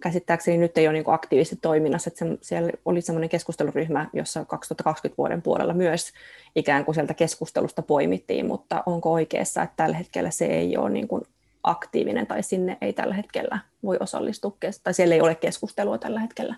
käsittääkseni 0.00 0.56
nyt 0.56 0.78
ei 0.78 0.86
ole 0.88 0.92
niin 0.92 1.04
aktiivisesti 1.06 1.58
toiminnassa, 1.62 2.10
että 2.10 2.18
se, 2.18 2.38
siellä 2.40 2.72
oli 2.84 3.00
semmoinen 3.00 3.28
keskusteluryhmä, 3.28 4.06
jossa 4.12 4.44
2020 4.44 5.18
vuoden 5.18 5.42
puolella 5.42 5.74
myös 5.74 6.12
ikään 6.56 6.84
kuin 6.84 6.94
sieltä 6.94 7.14
keskustelusta 7.14 7.82
poimittiin, 7.82 8.46
mutta 8.46 8.82
onko 8.86 9.12
oikeassa, 9.12 9.62
että 9.62 9.76
tällä 9.76 9.96
hetkellä 9.96 10.30
se 10.30 10.46
ei 10.46 10.76
ole 10.76 10.90
niin 10.90 11.08
kuin 11.08 11.22
aktiivinen 11.62 12.26
tai 12.26 12.42
sinne 12.42 12.78
ei 12.80 12.92
tällä 12.92 13.14
hetkellä 13.14 13.58
voi 13.82 13.96
osallistua, 14.00 14.56
tai 14.82 14.94
siellä 14.94 15.14
ei 15.14 15.20
ole 15.20 15.34
keskustelua 15.34 15.98
tällä 15.98 16.20
hetkellä? 16.20 16.54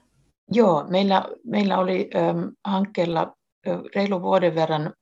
Joo, 0.53 0.85
meillä, 0.89 1.25
meillä 1.45 1.79
oli 1.79 2.11
ähm, 2.17 2.49
hankkeella 2.65 3.33
reilu 3.95 4.23
vuoden 4.23 4.55
verran 4.55 4.93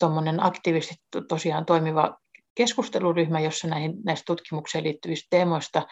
tuommoinen 0.00 0.46
aktiivisesti 0.46 1.02
tosiaan 1.28 1.66
toimiva 1.66 2.16
keskusteluryhmä, 2.54 3.40
jossa 3.40 3.68
näihin, 3.68 3.92
näistä 4.04 4.24
tutkimukseen 4.26 4.84
liittyvistä 4.84 5.26
teemoista 5.30 5.82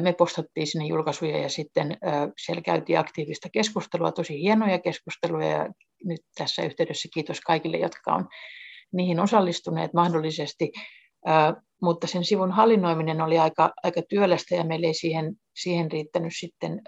me 0.00 0.12
postattiin 0.12 0.66
sinne 0.66 0.86
julkaisuja 0.86 1.38
ja 1.38 1.48
sitten 1.48 1.96
siellä 2.44 2.62
käytiin 2.62 2.98
aktiivista 2.98 3.48
keskustelua, 3.52 4.12
tosi 4.12 4.40
hienoja 4.40 4.78
keskusteluja. 4.78 5.48
Ja 5.48 5.68
nyt 6.04 6.20
tässä 6.38 6.62
yhteydessä 6.62 7.08
kiitos 7.14 7.40
kaikille, 7.40 7.76
jotka 7.76 8.14
on 8.14 8.28
niihin 8.92 9.20
osallistuneet 9.20 9.94
mahdollisesti, 9.94 10.72
mutta 11.82 12.06
sen 12.06 12.24
sivun 12.24 12.52
hallinnoiminen 12.52 13.20
oli 13.20 13.38
aika, 13.38 13.72
aika 13.82 14.02
työlästä 14.08 14.54
ja 14.54 14.64
meillä 14.64 14.86
ei 14.86 14.94
siihen, 14.94 15.34
siihen 15.62 15.92
riittänyt 15.92 16.32
sitten 16.38 16.82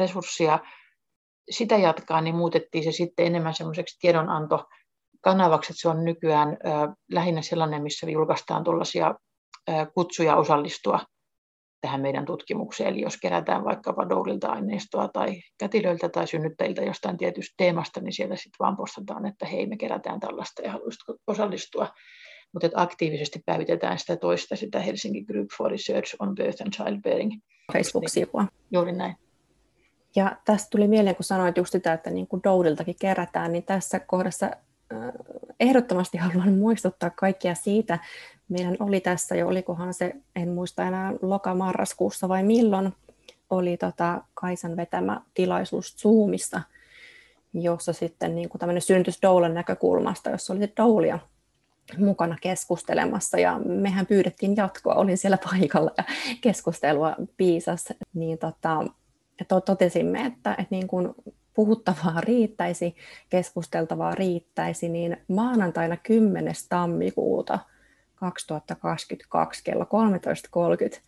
resurssia 0.00 0.58
sitä 1.50 1.76
jatkaa, 1.76 2.20
niin 2.20 2.36
muutettiin 2.36 2.84
se 2.84 2.92
sitten 2.92 3.26
enemmän 3.26 3.54
semmoiseksi 3.54 3.98
tiedonanto 4.00 4.64
kanavaksi, 5.30 5.72
että 5.72 5.80
se 5.80 5.88
on 5.88 6.04
nykyään 6.04 6.56
lähinnä 7.12 7.42
sellainen, 7.42 7.82
missä 7.82 8.10
julkaistaan 8.10 8.64
tuollaisia 8.64 9.14
kutsuja 9.94 10.36
osallistua 10.36 11.00
tähän 11.80 12.00
meidän 12.00 12.24
tutkimukseen. 12.24 12.90
Eli 12.90 13.00
jos 13.00 13.16
kerätään 13.16 13.64
vaikkapa 13.64 14.08
Doulilta 14.08 14.48
aineistoa 14.48 15.08
tai 15.08 15.40
kätilöiltä 15.58 16.08
tai 16.08 16.26
synnyttäjiltä 16.26 16.82
jostain 16.82 17.16
tietystä 17.16 17.54
teemasta, 17.56 18.00
niin 18.00 18.12
sieltä 18.12 18.36
sitten 18.36 18.56
vaan 18.58 18.76
postataan, 18.76 19.26
että 19.26 19.46
hei, 19.46 19.66
me 19.66 19.76
kerätään 19.76 20.20
tällaista 20.20 20.62
ja 20.62 20.72
haluaisitko 20.72 21.16
osallistua. 21.26 21.88
Mutta 22.52 22.68
aktiivisesti 22.74 23.42
päivitetään 23.46 23.98
sitä 23.98 24.16
toista, 24.16 24.56
sitä 24.56 24.80
Helsinki 24.80 25.24
Group 25.24 25.48
for 25.58 25.70
Research 25.70 26.16
on 26.18 26.34
Birth 26.34 26.62
and 26.62 26.72
Childbearing. 26.72 27.32
Facebook-sivua. 27.72 28.46
Juuri 28.70 28.92
näin. 28.92 29.14
Ja 30.16 30.36
tästä 30.44 30.68
tuli 30.70 30.88
mieleen, 30.88 31.16
kun 31.16 31.24
sanoit 31.24 31.56
just 31.56 31.72
sitä, 31.72 31.92
että 31.92 32.10
niin 32.10 32.26
kuin 32.26 32.42
Doudiltakin 32.44 32.96
kerätään, 33.00 33.52
niin 33.52 33.64
tässä 33.64 34.00
kohdassa 34.00 34.50
ehdottomasti 35.60 36.18
haluan 36.18 36.52
muistuttaa 36.52 37.10
kaikkia 37.10 37.54
siitä, 37.54 37.98
meidän 38.48 38.76
oli 38.80 39.00
tässä 39.00 39.36
jo, 39.36 39.48
olikohan 39.48 39.94
se, 39.94 40.14
en 40.36 40.48
muista 40.48 40.82
enää 40.82 41.12
loka-marraskuussa 41.22 42.28
vai 42.28 42.42
milloin, 42.42 42.92
oli 43.50 43.76
tota 43.76 44.22
Kaisan 44.34 44.76
vetämä 44.76 45.20
tilaisuus 45.34 45.96
Zoomissa, 45.96 46.62
jossa 47.54 47.92
sitten 47.92 48.34
niin 48.34 48.48
kuin 48.48 48.58
tämmöinen 48.60 48.82
synnytys 48.82 49.22
Doulan 49.22 49.54
näkökulmasta, 49.54 50.30
jossa 50.30 50.52
oli 50.52 50.72
Doulia 50.76 51.18
mukana 51.98 52.36
keskustelemassa. 52.40 53.38
Ja 53.38 53.60
mehän 53.64 54.06
pyydettiin 54.06 54.56
jatkoa, 54.56 54.94
olin 54.94 55.18
siellä 55.18 55.38
paikalla 55.50 55.90
ja 55.96 56.04
keskustelua 56.40 57.16
piisas, 57.36 57.84
niin 58.14 58.38
tota, 58.38 58.84
totesimme, 59.66 60.20
että, 60.26 60.50
että 60.50 60.66
niin 60.70 60.88
kuin 60.88 61.14
puhuttavaa 61.58 62.20
riittäisi, 62.20 62.96
keskusteltavaa 63.30 64.14
riittäisi, 64.14 64.88
niin 64.88 65.16
maanantaina 65.28 65.96
10. 65.96 66.54
tammikuuta 66.68 67.58
2022 68.14 69.64
kello 69.64 69.84
13.30 70.94 71.00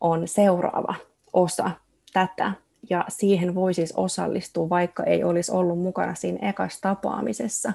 on 0.00 0.28
seuraava 0.28 0.94
osa 1.32 1.70
tätä. 2.12 2.52
Ja 2.90 3.04
siihen 3.08 3.54
voi 3.54 3.74
siis 3.74 3.92
osallistua, 3.96 4.68
vaikka 4.68 5.04
ei 5.04 5.24
olisi 5.24 5.52
ollut 5.52 5.78
mukana 5.78 6.14
siinä 6.14 6.48
ekassa 6.48 6.80
tapaamisessa. 6.80 7.72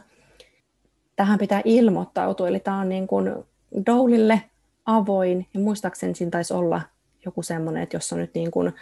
Tähän 1.15 1.39
pitää 1.39 1.61
ilmoittautua, 1.65 2.47
eli 2.47 2.59
tämä 2.59 2.79
on 2.79 2.89
niin 2.89 3.07
kuin 3.07 3.33
Doulille 3.85 4.41
avoin, 4.85 5.47
ja 5.53 5.59
muistaakseni 5.59 6.15
siinä 6.15 6.31
taisi 6.31 6.53
olla 6.53 6.81
joku 7.27 7.43
semmoinen, 7.43 7.83
että 7.83 7.95
jos 7.95 8.13
on 8.13 8.19
nyt 8.19 8.33
niin 8.33 8.51
kuin 8.51 8.73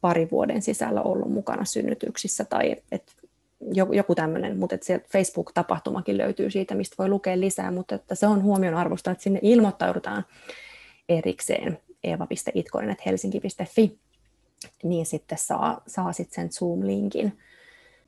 pari 0.00 0.28
vuoden 0.30 0.62
sisällä 0.62 1.02
ollut 1.02 1.32
mukana 1.32 1.64
synnytyksissä 1.64 2.44
tai 2.44 2.76
että 2.92 3.12
joku 3.92 4.14
tämmöinen, 4.14 4.58
mutta 4.58 4.74
että 4.74 5.00
Facebook-tapahtumakin 5.08 6.18
löytyy 6.18 6.50
siitä, 6.50 6.74
mistä 6.74 6.94
voi 6.98 7.08
lukea 7.08 7.40
lisää, 7.40 7.70
mutta 7.70 7.94
että 7.94 8.14
se 8.14 8.26
on 8.26 8.42
huomion 8.42 8.74
arvosta, 8.74 9.10
että 9.10 9.22
sinne 9.22 9.38
ilmoittaudutaan 9.42 10.24
erikseen 11.08 11.78
eeva.itkonen.helsinki.fi, 12.04 13.98
niin 14.82 15.06
sitten 15.06 15.38
saa, 15.38 15.82
saa 15.86 16.12
sitten 16.12 16.34
sen 16.34 16.52
Zoom-linkin. 16.52 17.32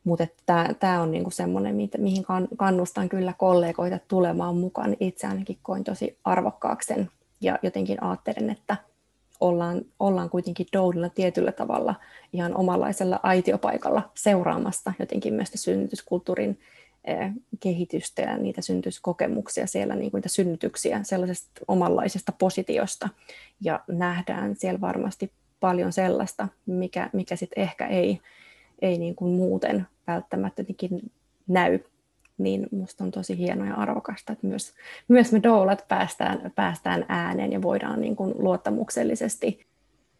Mutta 0.05 0.27
tämä 0.81 1.03
on 1.03 1.11
niinku 1.11 1.31
semmoinen, 1.31 1.77
mihin 1.99 2.25
kannustan 2.57 3.09
kyllä 3.09 3.35
kollegoita 3.39 3.99
tulemaan 4.09 4.57
mukaan. 4.57 4.97
Itse 5.01 5.27
ainakin 5.27 5.59
koin 5.63 5.85
tosi 5.85 6.19
arvokkaaksi 6.25 6.95
sen 6.95 7.11
ja 7.41 7.59
jotenkin 7.63 8.03
ajattelen, 8.03 8.51
että 8.51 8.77
ollaan, 9.41 9.83
ollaan 9.99 10.31
kuitenkin 10.31 10.67
Doudilla 10.73 11.09
tietyllä 11.09 11.53
tavalla 11.53 11.95
ihan 12.33 12.57
omanlaisella 12.57 13.21
aitiopaikalla 13.23 14.11
seuraamassa 14.15 14.93
jotenkin 14.99 15.35
myös 15.35 15.51
synnytyskulttuurin 15.55 16.61
eh, 17.05 17.33
kehitystä 17.61 18.23
ja 18.23 18.37
niitä 18.37 18.63
synnytyskokemuksia 18.63 19.67
siellä, 19.67 19.95
niin 19.95 20.11
kuin 20.11 20.19
niitä 20.19 20.29
synnytyksiä 20.29 21.01
sellaisesta 21.03 21.51
omanlaisesta 21.69 22.33
positiosta. 22.33 23.09
Ja 23.61 23.81
nähdään 23.89 24.57
siellä 24.57 24.81
varmasti 24.81 25.33
paljon 25.61 25.93
sellaista, 25.93 26.49
mikä, 26.67 27.11
mikä 27.13 27.37
sitten 27.37 27.63
ehkä 27.63 27.87
ei, 27.87 28.21
ei 28.83 28.99
niin 28.99 29.15
kuin 29.15 29.35
muuten 29.37 29.87
välttämättä 30.07 30.65
näy 31.47 31.79
niin 32.39 32.67
musta 32.71 33.05
on 33.05 33.11
tosi 33.11 33.39
hienoa 33.39 33.67
ja 33.67 33.75
arvokasta, 33.75 34.33
että 34.33 34.47
myös, 34.47 34.73
myös 35.09 35.33
me 35.33 35.43
doulat 35.43 35.85
päästään, 35.89 36.53
päästään 36.55 37.05
ääneen 37.09 37.53
ja 37.53 37.63
voidaan 37.63 38.01
niin 38.01 38.17
kuin 38.17 38.35
luottamuksellisesti 38.39 39.67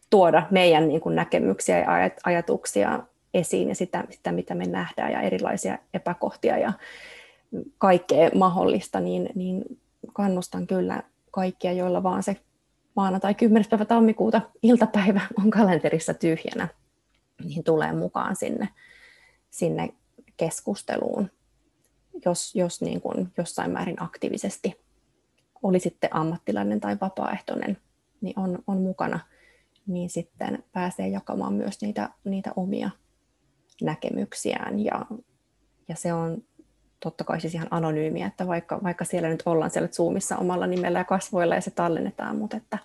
tuoda 0.09 0.47
meidän 0.51 0.87
niin 0.87 1.01
kuin 1.01 1.15
näkemyksiä 1.15 1.79
ja 1.79 1.87
ajatuksia 2.23 2.99
esiin 3.33 3.69
ja 3.69 3.75
sitä, 3.75 4.03
sitä, 4.09 4.31
mitä 4.31 4.55
me 4.55 4.65
nähdään 4.65 5.11
ja 5.11 5.21
erilaisia 5.21 5.77
epäkohtia 5.93 6.57
ja 6.57 6.73
kaikkea 7.77 8.29
mahdollista, 8.35 8.99
niin, 8.99 9.29
niin 9.35 9.63
kannustan 10.13 10.67
kyllä 10.67 11.03
kaikkia, 11.31 11.71
joilla 11.71 12.03
vaan 12.03 12.23
se 12.23 12.35
maanantai 12.95 13.35
10. 13.35 13.69
päivä 13.69 13.85
tammikuuta 13.85 14.41
iltapäivä 14.63 15.21
on 15.43 15.49
kalenterissa 15.49 16.13
tyhjänä, 16.13 16.67
niin 17.43 17.63
tulee 17.63 17.93
mukaan 17.93 18.35
sinne, 18.35 18.69
sinne 19.49 19.89
keskusteluun 20.37 21.29
jos, 22.25 22.55
jos 22.55 22.81
niin 22.81 23.01
kuin 23.01 23.33
jossain 23.37 23.71
määrin 23.71 24.03
aktiivisesti 24.03 24.87
oli 25.63 25.79
sitten 25.79 26.15
ammattilainen 26.15 26.79
tai 26.79 26.97
vapaaehtoinen, 27.01 27.77
niin 28.21 28.39
on, 28.39 28.59
on 28.67 28.81
mukana, 28.81 29.19
niin 29.87 30.09
sitten 30.09 30.63
pääsee 30.71 31.07
jakamaan 31.07 31.53
myös 31.53 31.81
niitä, 31.81 32.09
niitä 32.23 32.51
omia 32.55 32.89
näkemyksiään. 33.81 34.79
Ja, 34.79 35.05
ja 35.87 35.95
se 35.95 36.13
on 36.13 36.43
totta 36.99 37.23
kai 37.23 37.41
siis 37.41 37.53
ihan 37.53 37.67
anonyymiä, 37.71 38.27
että 38.27 38.47
vaikka, 38.47 38.79
vaikka 38.83 39.05
siellä 39.05 39.29
nyt 39.29 39.43
ollaan 39.45 39.71
siellä 39.71 39.87
Zoomissa 39.87 40.37
omalla 40.37 40.67
nimellä 40.67 40.99
ja 40.99 41.03
kasvoilla 41.03 41.55
ja 41.55 41.61
se 41.61 41.71
tallennetaan, 41.71 42.35
mutta 42.35 42.57
että, 42.57 42.77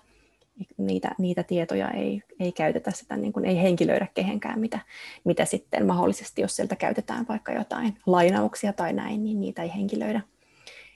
niitä, 0.77 1.15
niitä 1.17 1.43
tietoja 1.43 1.91
ei, 1.91 2.21
ei 2.39 2.51
käytetä, 2.51 2.91
sitä 2.91 3.17
niin 3.17 3.33
kuin 3.33 3.45
ei 3.45 3.61
henkilöidä 3.61 4.07
kehenkään, 4.13 4.59
mitä, 4.59 4.79
mitä 5.23 5.45
sitten 5.45 5.85
mahdollisesti, 5.85 6.41
jos 6.41 6.55
sieltä 6.55 6.75
käytetään 6.75 7.25
vaikka 7.29 7.51
jotain 7.51 7.97
lainauksia 8.05 8.73
tai 8.73 8.93
näin, 8.93 9.23
niin 9.23 9.41
niitä 9.41 9.63
ei 9.63 9.71
henkilöidä, 9.75 10.21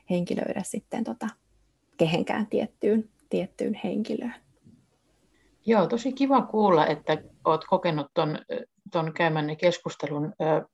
henkilöidä 0.10 0.62
sitten 0.64 1.04
tota, 1.04 1.28
kehenkään 1.98 2.48
tiettyyn, 2.48 3.10
tiettyyn 3.30 3.80
henkilöön. 3.84 4.36
Joo, 5.66 5.88
tosi 5.88 6.14
kiva 6.14 6.42
kuulla, 6.42 6.88
että 6.88 7.18
olet 7.46 7.62
kokenut 7.70 8.08
tuon 8.14 8.40
ton 8.92 9.14
käymänne 9.14 9.56
keskustelun 9.56 10.34
ö, 10.42 10.68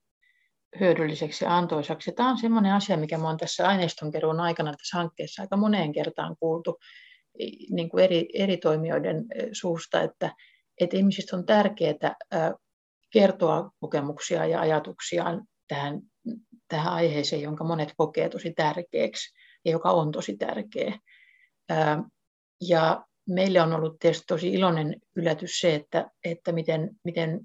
hyödylliseksi 0.79 1.45
ja 1.45 1.57
antoisaksi. 1.57 2.11
Tämä 2.11 2.29
on 2.29 2.37
sellainen 2.37 2.73
asia, 2.73 2.97
mikä 2.97 3.17
olen 3.17 3.37
tässä 3.37 3.67
aineistonkeruun 3.67 4.39
aikana 4.39 4.73
tässä 4.73 4.97
hankkeessa 4.97 5.41
aika 5.41 5.57
moneen 5.57 5.91
kertaan 5.91 6.35
kuultu 6.39 6.79
niin 7.69 7.89
kuin 7.89 8.03
eri, 8.03 8.27
eri 8.33 8.57
toimijoiden 8.57 9.25
suusta, 9.51 10.01
että, 10.01 10.35
että 10.81 10.97
ihmisistä 10.97 11.35
on 11.35 11.45
tärkeää 11.45 12.15
kertoa 13.13 13.71
kokemuksia 13.79 14.45
ja 14.45 14.59
ajatuksiaan 14.59 15.47
tähän, 15.67 16.01
tähän 16.67 16.93
aiheeseen, 16.93 17.41
jonka 17.41 17.63
monet 17.63 17.93
kokee 17.97 18.29
tosi 18.29 18.53
tärkeäksi 18.53 19.33
ja 19.65 19.71
joka 19.71 19.91
on 19.91 20.11
tosi 20.11 20.37
tärkeä. 20.37 20.99
Ja 22.61 23.05
meille 23.29 23.61
on 23.61 23.73
ollut 23.73 23.99
tietysti 23.99 24.23
tosi 24.27 24.53
iloinen 24.53 24.95
yllätys 25.15 25.59
se, 25.59 25.75
että, 25.75 26.11
että 26.23 26.51
miten, 26.51 26.89
miten 27.03 27.39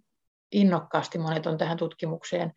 innokkaasti 0.52 1.18
monet 1.18 1.46
on 1.46 1.58
tähän 1.58 1.76
tutkimukseen 1.76 2.52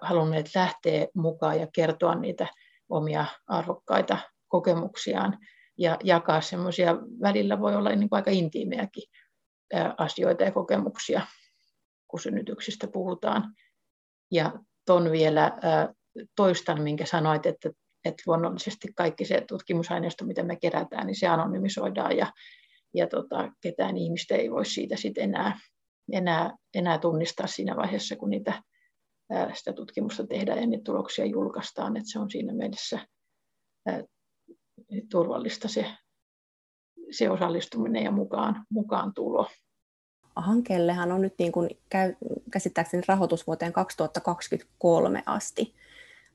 halunneet 0.00 0.50
lähteä 0.54 1.06
mukaan 1.14 1.60
ja 1.60 1.66
kertoa 1.74 2.14
niitä 2.14 2.46
omia 2.88 3.26
arvokkaita 3.46 4.18
kokemuksiaan 4.48 5.38
ja 5.78 5.98
jakaa 6.04 6.40
semmoisia, 6.40 6.96
välillä 7.20 7.60
voi 7.60 7.76
olla 7.76 7.90
niin 7.90 8.08
kuin 8.08 8.16
aika 8.16 8.30
intiimejäkin 8.30 9.10
asioita 9.98 10.44
ja 10.44 10.52
kokemuksia, 10.52 11.26
kun 12.08 12.20
synnytyksistä 12.20 12.86
puhutaan. 12.88 13.54
Ja 14.30 14.52
ton 14.86 15.12
vielä 15.12 15.52
toistan, 16.36 16.82
minkä 16.82 17.06
sanoit, 17.06 17.46
että, 17.46 17.70
että 18.04 18.22
luonnollisesti 18.26 18.88
kaikki 18.96 19.24
se 19.24 19.44
tutkimusaineisto, 19.48 20.24
mitä 20.24 20.42
me 20.42 20.56
kerätään, 20.56 21.06
niin 21.06 21.18
se 21.18 21.26
anonymisoidaan 21.26 22.16
ja, 22.16 22.32
ja 22.94 23.06
tota, 23.06 23.52
ketään 23.60 23.96
ihmistä 23.96 24.34
ei 24.34 24.50
voi 24.50 24.66
siitä 24.66 24.96
sitten 24.96 25.24
enää, 25.24 25.58
enää, 26.12 26.56
enää 26.74 26.98
tunnistaa 26.98 27.46
siinä 27.46 27.76
vaiheessa, 27.76 28.16
kun 28.16 28.30
niitä, 28.30 28.62
sitä 29.54 29.72
tutkimusta 29.72 30.26
tehdään 30.26 30.58
ja 30.58 30.66
niitä 30.66 30.84
tuloksia 30.84 31.24
julkaistaan. 31.24 31.96
Että 31.96 32.10
se 32.12 32.18
on 32.18 32.30
siinä 32.30 32.52
mielessä 32.52 33.06
turvallista 35.10 35.68
se, 35.68 35.86
se 37.10 37.30
osallistuminen 37.30 38.04
ja 38.04 38.10
mukaan, 38.10 38.64
mukaan 38.70 39.14
tulo. 39.14 39.48
Hankkeellehan 40.36 41.12
on 41.12 41.22
nyt 41.22 41.34
niin 41.38 41.52
kuin 41.52 41.70
käy, 41.88 42.14
käsittääkseni 42.50 43.02
rahoitus 43.08 43.46
vuoteen 43.46 43.72
2023 43.72 45.22
asti 45.26 45.74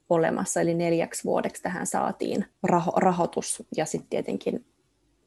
olemassa, 0.10 0.62
eli 0.62 0.74
neljäksi 0.74 1.24
vuodeksi 1.24 1.64
tähän 1.64 1.88
saatiin 1.88 2.46
raho, 2.64 2.92
rahoitus 2.96 3.64
ja 3.78 3.86
sitten 3.86 4.10
tietenkin 4.10 4.66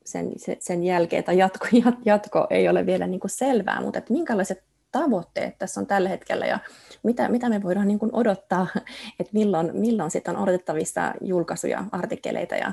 sen, 0.05 0.33
sen 0.59 0.85
jälkeen 0.85 1.25
tai 1.25 1.39
jatko, 1.39 1.67
jatko 2.05 2.47
ei 2.51 2.69
ole 2.69 2.87
vielä 2.87 3.07
niin 3.07 3.21
kuin 3.21 3.31
selvää, 3.31 3.81
mutta 3.81 3.99
että 3.99 4.13
minkälaiset 4.13 4.65
tavoitteet 4.93 5.59
tässä 5.59 5.81
on 5.81 5.87
tällä 5.87 6.09
hetkellä 6.09 6.47
ja 6.47 6.59
mitä, 7.03 7.29
mitä 7.29 7.49
me 7.49 7.63
voidaan 7.63 7.89
niin 7.89 7.99
kuin 7.99 8.15
odottaa, 8.15 8.67
että 9.21 9.33
milloin, 9.33 9.71
milloin 9.73 10.11
sitten 10.11 10.37
on 10.37 10.43
odotettavissa 10.43 11.15
julkaisuja, 11.21 11.85
artikkeleita 11.93 12.55
ja 12.55 12.73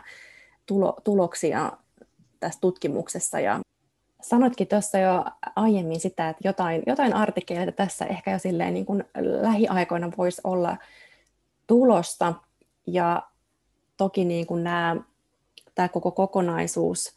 tulo, 0.70 0.98
tuloksia 1.04 1.72
tässä 2.40 2.60
tutkimuksessa. 2.60 3.40
Ja 3.40 3.60
sanoitkin 4.22 4.68
tuossa 4.68 4.98
jo 4.98 5.26
aiemmin 5.56 6.00
sitä, 6.00 6.30
että 6.30 6.48
jotain, 6.48 6.84
jotain 6.88 7.14
artikkeleita 7.14 7.72
tässä 7.72 8.06
ehkä 8.06 8.32
jo 8.32 8.40
silleen 8.40 8.74
niin 8.74 8.86
kuin 8.86 9.04
lähiaikoina 9.42 10.12
voisi 10.18 10.42
olla 10.44 10.78
tulosta. 11.68 12.34
Ja 12.88 13.24
toki 13.98 14.26
niin 14.26 14.48
kuin 14.48 14.64
nämä, 14.64 14.96
tämä 15.76 15.90
koko 15.90 16.12
kokonaisuus, 16.12 17.14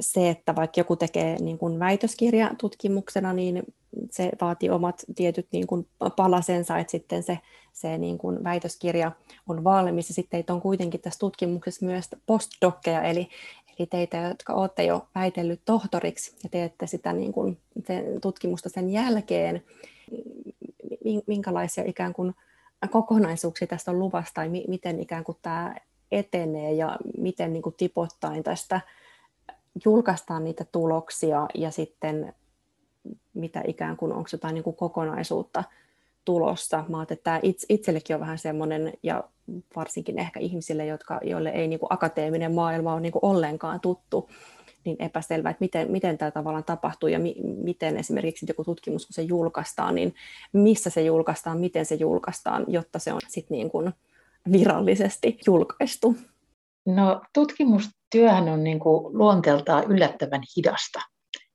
se, 0.00 0.30
että 0.30 0.56
vaikka 0.56 0.80
joku 0.80 0.96
tekee 0.96 1.36
niin 1.38 1.58
kuin 1.58 1.78
väitöskirjatutkimuksena, 1.78 3.32
niin 3.32 3.74
se 4.10 4.30
vaatii 4.40 4.70
omat 4.70 5.04
tietyt 5.14 5.46
niin 5.52 5.66
kuin 5.66 5.88
palasensa, 6.16 6.78
että 6.78 6.90
sitten 6.90 7.22
se, 7.22 7.38
se 7.72 7.98
niin 7.98 8.18
kuin 8.18 8.44
väitöskirja 8.44 9.12
on 9.48 9.64
valmis. 9.64 10.08
Ja 10.08 10.14
sitten 10.14 10.30
teitä 10.30 10.54
on 10.54 10.60
kuitenkin 10.60 11.00
tässä 11.00 11.18
tutkimuksessa 11.18 11.86
myös 11.86 12.08
postdokkeja, 12.26 13.02
eli, 13.02 13.28
eli 13.78 13.86
teitä, 13.86 14.16
jotka 14.16 14.52
olette 14.52 14.84
jo 14.84 15.06
väitellyt 15.14 15.60
tohtoriksi 15.64 16.36
ja 16.42 16.48
teette 16.48 16.86
sitä 16.86 17.12
niin 17.12 17.32
kuin 17.32 17.58
sen 17.86 18.20
tutkimusta 18.20 18.68
sen 18.68 18.90
jälkeen, 18.90 19.62
minkälaisia 21.26 21.84
ikään 21.86 22.12
kuin 22.12 22.34
kokonaisuuksia 22.90 23.66
tästä 23.66 23.90
on 23.90 23.98
luvassa 23.98 24.34
tai 24.34 24.48
mi- 24.48 24.64
miten 24.68 25.00
ikään 25.00 25.24
kuin 25.24 25.38
tämä 25.42 25.74
etenee 26.12 26.72
ja 26.72 26.98
miten 27.18 27.52
niin 27.52 27.62
kuin 27.62 27.74
tipottain 27.78 28.42
tästä 28.42 28.80
julkaistaan 29.84 30.44
niitä 30.44 30.64
tuloksia 30.72 31.46
ja 31.54 31.70
sitten 31.70 32.34
mitä 33.34 33.62
ikään 33.66 33.96
kuin, 33.96 34.12
onko 34.12 34.28
jotain 34.32 34.54
niin 34.54 34.64
kuin 34.64 34.76
kokonaisuutta 34.76 35.64
tulossa. 36.24 36.84
Mä 36.88 37.02
että 37.02 37.16
tämä 37.16 37.40
itsellekin 37.68 38.16
on 38.16 38.20
vähän 38.20 38.38
semmoinen, 38.38 38.92
ja 39.02 39.24
varsinkin 39.76 40.18
ehkä 40.18 40.40
ihmisille, 40.40 40.86
jotka, 40.86 41.20
joille 41.22 41.50
ei 41.50 41.68
niin 41.68 41.80
kuin 41.80 41.92
akateeminen 41.92 42.54
maailma 42.54 42.92
ole 42.92 43.00
niin 43.00 43.12
kuin 43.12 43.24
ollenkaan 43.24 43.80
tuttu, 43.80 44.30
niin 44.84 44.96
epäselvä, 44.98 45.50
että 45.50 45.60
miten, 45.60 45.90
miten 45.90 46.18
tämä 46.18 46.30
tavallaan 46.30 46.64
tapahtuu 46.64 47.08
ja 47.08 47.18
mi, 47.18 47.34
miten 47.42 47.96
esimerkiksi 47.96 48.46
joku 48.48 48.64
tutkimus, 48.64 49.06
kun 49.06 49.14
se 49.14 49.22
julkaistaan, 49.22 49.94
niin 49.94 50.14
missä 50.52 50.90
se 50.90 51.02
julkaistaan, 51.02 51.60
miten 51.60 51.86
se 51.86 51.94
julkaistaan, 51.94 52.64
jotta 52.68 52.98
se 52.98 53.12
on 53.12 53.20
sitten 53.28 53.56
niin 53.56 53.70
kuin 53.70 53.92
virallisesti 54.52 55.38
julkaistu. 55.46 56.16
No 56.86 57.22
tutkimustyöhän 57.32 58.48
on 58.48 58.64
niin 58.64 58.80
kuin 58.80 59.18
luonteeltaan 59.18 59.84
yllättävän 59.84 60.42
hidasta. 60.56 61.00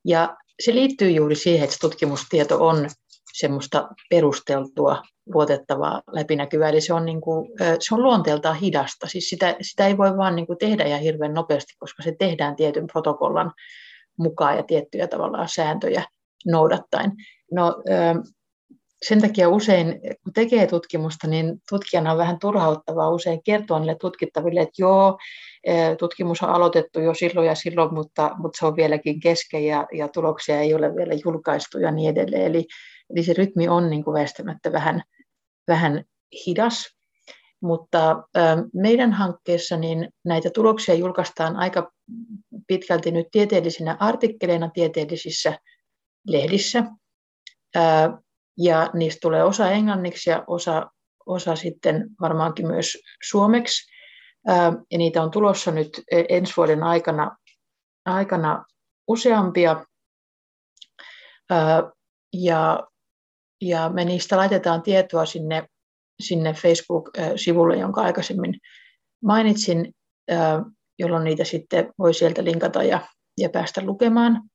Ja 0.04 0.36
se 0.60 0.74
liittyy 0.74 1.10
juuri 1.10 1.34
siihen, 1.34 1.64
että 1.64 1.76
tutkimustieto 1.80 2.66
on 2.66 2.88
semmoista 3.32 3.88
perusteltua, 4.10 5.02
luotettavaa, 5.34 6.02
läpinäkyvää. 6.12 6.68
Eli 6.68 6.80
se 6.80 6.94
on, 6.94 7.04
niin 7.04 7.20
kuin, 7.20 7.50
se 7.80 7.94
on 7.94 8.02
luonteeltaan 8.02 8.56
hidasta. 8.56 9.06
Siis 9.06 9.28
sitä, 9.28 9.56
sitä 9.62 9.86
ei 9.86 9.98
voi 9.98 10.16
vaan 10.16 10.36
niin 10.36 10.46
kuin 10.46 10.58
tehdä 10.58 10.84
ihan 10.84 11.00
hirveän 11.00 11.34
nopeasti, 11.34 11.72
koska 11.78 12.02
se 12.02 12.14
tehdään 12.18 12.56
tietyn 12.56 12.86
protokollan 12.86 13.52
mukaan 14.18 14.56
ja 14.56 14.62
tiettyjä 14.62 15.08
tavallaan 15.08 15.48
sääntöjä 15.48 16.04
noudattaen. 16.46 17.12
No, 17.52 17.74
sen 19.08 19.20
takia 19.20 19.48
usein, 19.48 20.00
kun 20.24 20.32
tekee 20.32 20.66
tutkimusta, 20.66 21.26
niin 21.26 21.62
tutkijana 21.68 22.12
on 22.12 22.18
vähän 22.18 22.38
turhauttavaa 22.38 23.10
usein 23.10 23.42
kertoa 23.42 23.78
niille 23.78 23.96
tutkittaville, 24.00 24.60
että 24.60 24.82
joo, 24.82 25.18
tutkimus 25.98 26.42
on 26.42 26.48
aloitettu 26.48 27.00
jo 27.00 27.14
silloin 27.14 27.46
ja 27.46 27.54
silloin, 27.54 27.94
mutta, 27.94 28.30
mutta 28.38 28.58
se 28.58 28.66
on 28.66 28.76
vieläkin 28.76 29.20
kesken 29.20 29.64
ja, 29.64 29.86
ja 29.92 30.08
tuloksia 30.08 30.60
ei 30.60 30.74
ole 30.74 30.96
vielä 30.96 31.14
julkaistu 31.24 31.78
ja 31.78 31.90
niin 31.90 32.10
edelleen. 32.10 32.46
Eli, 32.46 32.66
eli 33.10 33.22
se 33.22 33.32
rytmi 33.32 33.68
on 33.68 33.90
niin 33.90 34.04
kuin 34.04 34.14
väistämättä 34.14 34.72
vähän, 34.72 35.02
vähän 35.68 36.04
hidas. 36.46 36.96
Mutta 37.62 38.22
meidän 38.74 39.12
hankkeessa 39.12 39.76
niin 39.76 40.08
näitä 40.24 40.50
tuloksia 40.54 40.94
julkaistaan 40.94 41.56
aika 41.56 41.92
pitkälti 42.66 43.10
nyt 43.10 43.26
tieteellisinä 43.30 43.96
artikkeleina 44.00 44.70
tieteellisissä 44.74 45.58
lehdissä. 46.26 46.84
Ja 48.62 48.90
niistä 48.94 49.18
tulee 49.22 49.44
osa 49.44 49.70
englanniksi 49.70 50.30
ja 50.30 50.44
osa, 50.46 50.90
osa 51.26 51.56
sitten 51.56 52.08
varmaankin 52.20 52.66
myös 52.66 52.98
suomeksi. 53.28 53.90
Ja 54.90 54.98
niitä 54.98 55.22
on 55.22 55.30
tulossa 55.30 55.70
nyt 55.70 56.02
e, 56.10 56.24
ensi 56.28 56.52
vuoden 56.56 56.82
aikana, 56.82 57.36
aikana 58.04 58.64
useampia. 59.08 59.84
Ja, 62.32 62.80
ja 63.60 63.88
me 63.88 64.04
niistä 64.04 64.36
laitetaan 64.36 64.82
tietoa 64.82 65.26
sinne, 65.26 65.66
sinne 66.22 66.52
Facebook-sivulle, 66.52 67.76
jonka 67.76 68.00
aikaisemmin 68.00 68.54
mainitsin, 69.24 69.94
jolloin 70.98 71.24
niitä 71.24 71.44
sitten 71.44 71.92
voi 71.98 72.14
sieltä 72.14 72.44
linkata 72.44 72.82
ja, 72.82 73.00
ja 73.38 73.50
päästä 73.50 73.82
lukemaan. 73.84 74.49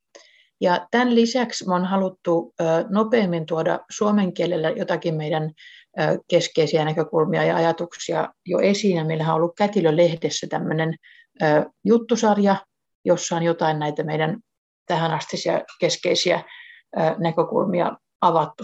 Ja 0.62 0.88
tämän 0.91 1.16
lisäksi 1.16 1.66
on 1.68 1.86
haluttu 1.86 2.53
nopeammin 2.89 3.45
tuoda 3.45 3.80
suomen 3.89 4.34
kielellä 4.34 4.70
jotakin 4.70 5.16
meidän 5.16 5.51
keskeisiä 6.28 6.86
näkökulmia 6.86 7.43
ja 7.43 7.56
ajatuksia 7.56 8.34
jo 8.45 8.60
esiin. 8.60 9.08
Meillähän 9.08 9.36
on 9.36 9.41
ollut 9.41 9.56
Kätilö-lehdessä 9.56 10.47
tämmöinen 10.47 10.95
juttusarja, 11.86 12.56
jossa 13.06 13.36
on 13.36 13.43
jotain 13.43 13.80
näitä 13.80 14.03
meidän 14.03 14.39
tähän 14.86 15.12
astisia 15.12 15.62
keskeisiä 15.80 16.43
näkökulmia 17.18 17.97
avattu 18.22 18.64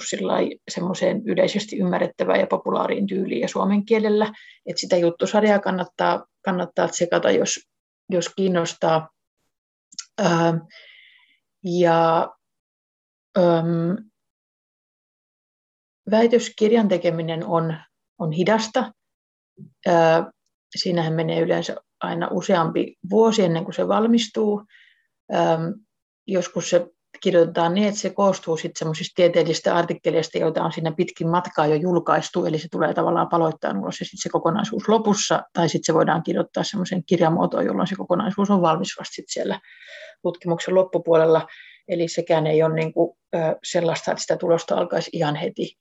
semmoiseen 0.70 1.22
yleisesti 1.26 1.78
ymmärrettävään 1.78 2.40
ja 2.40 2.48
populaariin 2.48 3.08
tyyliin 3.08 3.42
ja 3.42 3.48
suomen 3.48 3.86
kielellä. 3.86 4.34
Et 4.66 4.78
sitä 4.78 4.98
juttusarjaa 4.98 5.60
kannattaa, 5.60 6.26
kannattaa 6.42 6.88
tsekata, 6.88 7.32
jos, 7.32 7.60
jos 8.10 8.30
kiinnostaa. 8.36 9.10
Ja 11.64 12.32
äm, 13.38 13.98
väitöskirjan 16.12 16.88
tekeminen 16.88 17.46
on, 17.46 17.78
on 18.20 18.32
hidasta. 18.32 18.92
Ää, 19.88 20.32
siinähän 20.76 21.14
menee 21.14 21.40
yleensä 21.40 21.76
aina 22.02 22.28
useampi 22.32 22.96
vuosi 23.10 23.44
ennen 23.44 23.64
kuin 23.64 23.76
se 23.76 23.88
valmistuu. 23.88 24.64
Äm, 25.34 25.74
joskus 26.28 26.70
se 26.70 26.88
kirjoitetaan 27.24 27.74
niin, 27.74 27.88
että 27.88 28.00
se 28.00 28.10
koostuu 28.10 28.58
sitten 28.58 28.80
semmoisista 28.80 29.16
tieteellisistä 29.16 29.76
artikkeleista, 29.76 30.38
joita 30.38 30.64
on 30.64 30.72
siinä 30.72 30.92
pitkin 30.92 31.30
matkaa 31.30 31.68
jo 31.68 31.76
julkaistu, 31.76 32.46
eli 32.46 32.60
se 32.60 32.68
tulee 32.72 32.94
tavallaan 32.94 33.30
paloittaa 33.30 33.80
ulos 33.80 34.00
ja 34.00 34.06
sitten 34.06 34.22
se 34.22 34.30
kokonaisuus 34.30 34.90
lopussa, 34.90 35.44
tai 35.54 35.70
sitten 35.70 35.86
se 35.86 35.94
voidaan 35.94 36.24
kirjoittaa 36.24 36.64
semmoisen 36.64 37.04
kirjamuotoon, 37.06 37.66
jolloin 37.66 37.88
se 37.88 37.96
kokonaisuus 37.96 38.50
on 38.50 38.62
valmis 38.62 38.96
vasta 39.00 39.14
sit 39.14 39.26
siellä 39.28 39.60
tutkimuksen 40.22 40.76
loppupuolella. 40.76 41.48
Eli 41.88 42.08
sekään 42.08 42.48
ei 42.48 42.64
ole 42.64 42.74
niin 42.74 42.94
kuin, 42.94 43.18
sellaista, 43.64 44.12
että 44.12 44.22
sitä 44.22 44.38
tulosta 44.38 44.76
alkaisi 44.76 45.10
ihan 45.14 45.36
heti, 45.36 45.78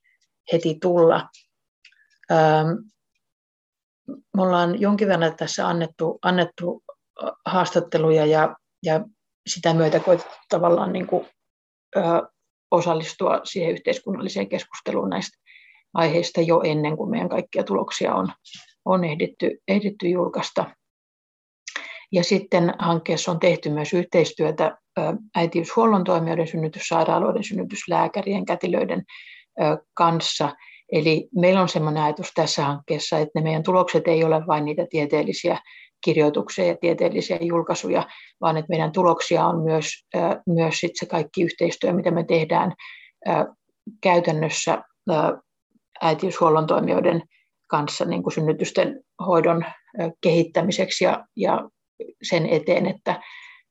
heti 0.51 0.77
tulla. 0.81 1.29
Me 4.35 4.41
ollaan 4.41 4.81
jonkin 4.81 5.07
verran 5.07 5.35
tässä 5.35 5.67
annettu, 5.67 6.19
annettu 6.21 6.83
haastatteluja 7.45 8.25
ja, 8.25 8.55
ja 8.83 9.05
sitä 9.47 9.73
myötä 9.73 9.99
koet 9.99 10.27
tavallaan 10.49 10.93
niin 10.93 11.07
kuin, 11.07 11.27
ö, 11.95 12.01
osallistua 12.71 13.41
siihen 13.43 13.71
yhteiskunnalliseen 13.71 14.49
keskusteluun 14.49 15.09
näistä 15.09 15.37
aiheista 15.93 16.41
jo 16.41 16.61
ennen 16.63 16.97
kuin 16.97 17.09
meidän 17.09 17.29
kaikkia 17.29 17.63
tuloksia 17.63 18.15
on, 18.15 18.27
on 18.85 19.03
ehditty, 19.03 19.57
ehditty 19.67 20.09
julkaista. 20.09 20.75
Ja 22.11 22.23
sitten 22.23 22.73
hankkeessa 22.79 23.31
on 23.31 23.39
tehty 23.39 23.69
myös 23.69 23.93
yhteistyötä 23.93 24.77
äitiyshuollon 25.35 26.03
toimijoiden, 26.03 26.47
synnytyssairaaloiden, 26.47 27.43
synnytyslääkärien, 27.43 28.45
kätilöiden 28.45 29.03
kanssa. 29.93 30.55
Eli 30.91 31.29
meillä 31.35 31.61
on 31.61 31.69
sellainen 31.69 32.03
ajatus 32.03 32.31
tässä 32.35 32.65
hankkeessa, 32.65 33.17
että 33.17 33.39
ne 33.39 33.43
meidän 33.43 33.63
tulokset 33.63 34.07
ei 34.07 34.23
ole 34.23 34.47
vain 34.47 34.65
niitä 34.65 34.87
tieteellisiä 34.89 35.59
kirjoituksia 36.03 36.65
ja 36.65 36.77
tieteellisiä 36.81 37.37
julkaisuja, 37.41 38.07
vaan 38.41 38.57
että 38.57 38.69
meidän 38.69 38.91
tuloksia 38.91 39.45
on 39.45 39.61
myös, 39.61 39.85
myös 40.47 40.79
sit 40.79 40.91
se 40.93 41.05
kaikki 41.05 41.43
yhteistyö, 41.43 41.93
mitä 41.93 42.11
me 42.11 42.23
tehdään 42.23 42.73
käytännössä 44.01 44.83
äitiyshuollon 46.01 46.67
toimijoiden 46.67 47.21
kanssa 47.67 48.05
niin 48.05 48.23
kuin 48.23 48.33
synnytysten 48.33 49.03
hoidon 49.27 49.65
kehittämiseksi 50.21 51.03
ja, 51.03 51.25
ja 51.35 51.69
sen 52.23 52.45
eteen, 52.45 52.85
että, 52.85 53.21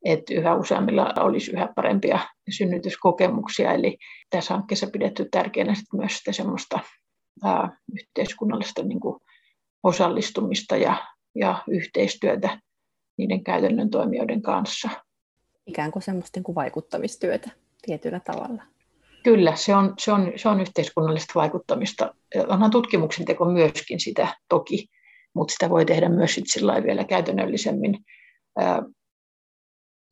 että 0.05 0.35
yhä 0.35 0.55
useammilla 0.55 1.15
olisi 1.21 1.53
yhä 1.53 1.69
parempia 1.77 2.19
synnytyskokemuksia. 2.57 3.73
Eli 3.73 3.99
tässä 4.31 4.55
hankkeessa 4.55 4.87
pidetty 4.93 5.29
tärkeänä 5.31 5.75
sit 5.75 5.93
myös 5.93 6.19
sitä 6.19 6.33
semmoista 6.33 6.79
ää, 7.45 7.79
yhteiskunnallista 7.99 8.83
niin 8.83 9.01
kuin 9.01 9.21
osallistumista 9.83 10.77
ja, 10.77 10.97
ja 11.35 11.63
yhteistyötä 11.69 12.61
niiden 13.19 13.45
käytännön 13.45 13.91
toimijoiden 13.91 14.43
kanssa. 14.43 14.89
Ikään 15.67 15.93
kuin 15.93 16.03
semmoista 16.03 16.39
niin 16.39 16.45
kuin 16.45 16.55
vaikuttamistyötä 16.55 17.51
tietyllä 17.83 18.21
tavalla. 18.21 18.63
Kyllä, 19.25 19.57
se 19.57 19.77
on, 19.77 19.95
se, 19.99 20.13
on, 20.13 20.33
se 20.37 20.49
on 20.49 20.61
yhteiskunnallista 20.61 21.33
vaikuttamista. 21.35 22.15
Onhan 22.49 22.71
tutkimuksen 22.71 23.25
teko 23.25 23.45
myöskin 23.45 24.01
sitä 24.01 24.37
toki, 24.49 24.87
mutta 25.35 25.53
sitä 25.53 25.71
voi 25.71 25.85
tehdä 25.85 26.09
myös 26.09 26.35
sit 26.35 26.45
vielä 26.85 27.05
käytännöllisemmin 27.05 27.99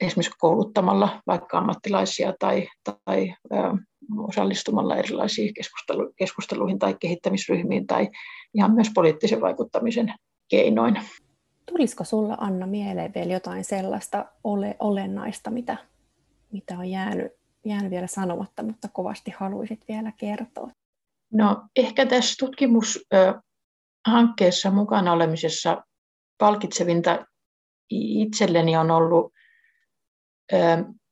esimerkiksi 0.01 0.39
kouluttamalla 0.39 1.23
vaikka 1.27 1.59
ammattilaisia 1.59 2.35
tai, 2.39 2.69
tai 2.85 3.35
osallistumalla 4.17 4.97
erilaisiin 4.97 5.55
keskustelu, 5.55 6.13
keskusteluihin 6.17 6.79
tai 6.79 6.97
kehittämisryhmiin 7.01 7.87
tai 7.87 8.09
ihan 8.55 8.75
myös 8.75 8.89
poliittisen 8.95 9.41
vaikuttamisen 9.41 10.15
keinoin. 10.49 11.03
Tulisiko 11.67 12.05
sulla 12.05 12.37
Anna 12.41 12.67
mieleen 12.67 13.15
vielä 13.15 13.33
jotain 13.33 13.65
sellaista 13.65 14.25
ole, 14.45 14.77
olennaista, 14.81 15.51
mitä, 15.51 15.77
mitä 16.53 16.79
on 16.79 16.91
jäänyt, 16.91 17.33
jäänyt 17.65 17.91
vielä 17.91 18.07
sanomatta, 18.07 18.63
mutta 18.63 18.89
kovasti 18.89 19.35
haluaisit 19.37 19.85
vielä 19.89 20.13
kertoa? 20.17 20.71
No 21.33 21.63
ehkä 21.77 22.07
tässä 22.07 22.35
tutkimushankkeessa 22.39 24.71
mukana 24.71 25.13
olemisessa 25.13 25.85
palkitsevinta 26.39 27.27
itselleni 27.91 28.77
on 28.77 28.91
ollut 28.91 29.33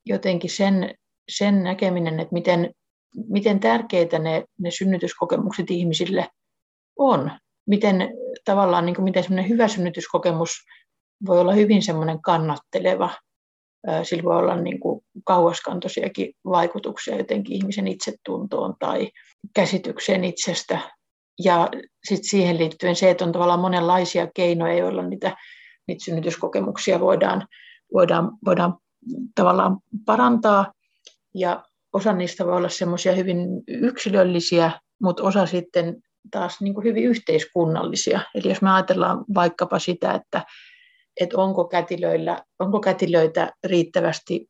jotenkin 0.05 0.49
sen, 0.49 0.95
sen 1.29 1.63
näkeminen, 1.63 2.19
että 2.19 2.33
miten, 2.33 2.73
miten 3.15 3.59
tärkeitä 3.59 4.19
ne, 4.19 4.43
ne 4.59 4.71
synnytyskokemukset 4.71 5.71
ihmisille 5.71 6.29
on. 6.99 7.31
Miten 7.67 8.09
tavallaan 8.45 8.85
niin 8.85 8.95
kuin 8.95 9.03
miten 9.03 9.23
semmoinen 9.23 9.49
hyvä 9.49 9.67
synnytyskokemus 9.67 10.51
voi 11.25 11.39
olla 11.39 11.53
hyvin 11.53 11.81
semmoinen 11.81 12.21
kannatteleva. 12.21 13.09
Sillä 14.03 14.23
voi 14.23 14.37
olla 14.37 14.55
niin 14.55 14.79
kuin 14.79 15.01
kauaskantoisiakin 15.25 16.33
vaikutuksia 16.45 17.17
jotenkin 17.17 17.55
ihmisen 17.55 17.87
itsetuntoon 17.87 18.75
tai 18.79 19.09
käsitykseen 19.55 20.23
itsestä. 20.23 20.79
Ja 21.43 21.69
sitten 22.09 22.29
siihen 22.29 22.57
liittyen 22.57 22.95
se, 22.95 23.09
että 23.09 23.25
on 23.25 23.31
tavallaan 23.31 23.59
monenlaisia 23.59 24.27
keinoja, 24.35 24.77
joilla 24.77 25.03
niitä, 25.03 25.37
niitä 25.87 26.05
synnytyskokemuksia 26.05 26.99
voidaan, 26.99 27.47
voidaan, 27.93 28.31
voidaan 28.45 28.77
tavallaan 29.35 29.77
parantaa. 30.05 30.73
Ja 31.35 31.63
osa 31.93 32.13
niistä 32.13 32.45
voi 32.45 32.57
olla 32.57 32.69
semmoisia 32.69 33.13
hyvin 33.13 33.39
yksilöllisiä, 33.67 34.71
mutta 35.01 35.23
osa 35.23 35.45
sitten 35.45 36.01
taas 36.31 36.61
niin 36.61 36.73
kuin 36.73 36.83
hyvin 36.83 37.03
yhteiskunnallisia. 37.03 38.19
Eli 38.35 38.49
jos 38.49 38.61
me 38.61 38.71
ajatellaan 38.71 39.25
vaikkapa 39.35 39.79
sitä, 39.79 40.11
että, 40.11 40.45
että 41.21 41.37
onko, 41.37 41.65
kätilöillä, 41.65 42.43
onko 42.59 42.79
kätilöitä 42.79 43.51
riittävästi 43.63 44.47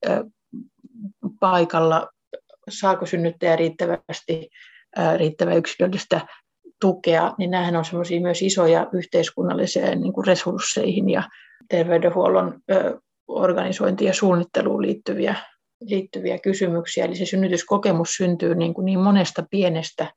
paikalla, 1.39 2.07
saako 2.69 3.05
synnyttäjä 3.05 3.55
riittävästi 3.55 4.49
riittävää 5.17 5.55
yksilöllistä 5.55 6.27
tukea, 6.81 7.33
niin 7.37 7.51
nämähän 7.51 7.75
on 7.75 7.85
semmoisia 7.85 8.21
myös 8.21 8.41
isoja 8.41 8.87
yhteiskunnallisia 8.93 9.95
niin 9.95 10.13
kuin 10.13 10.27
resursseihin 10.27 11.09
ja 11.09 11.23
terveydenhuollon 11.69 12.59
organisointiin 13.27 14.07
ja 14.07 14.13
suunnitteluun 14.13 14.81
liittyviä, 14.81 15.35
liittyviä 15.81 16.39
kysymyksiä. 16.39 17.05
Eli 17.05 17.15
se 17.15 17.25
synnytyskokemus 17.25 18.09
syntyy 18.09 18.55
niin, 18.55 18.73
kuin 18.73 18.85
niin 18.85 18.99
monesta 18.99 19.43
pienestä 19.51 20.13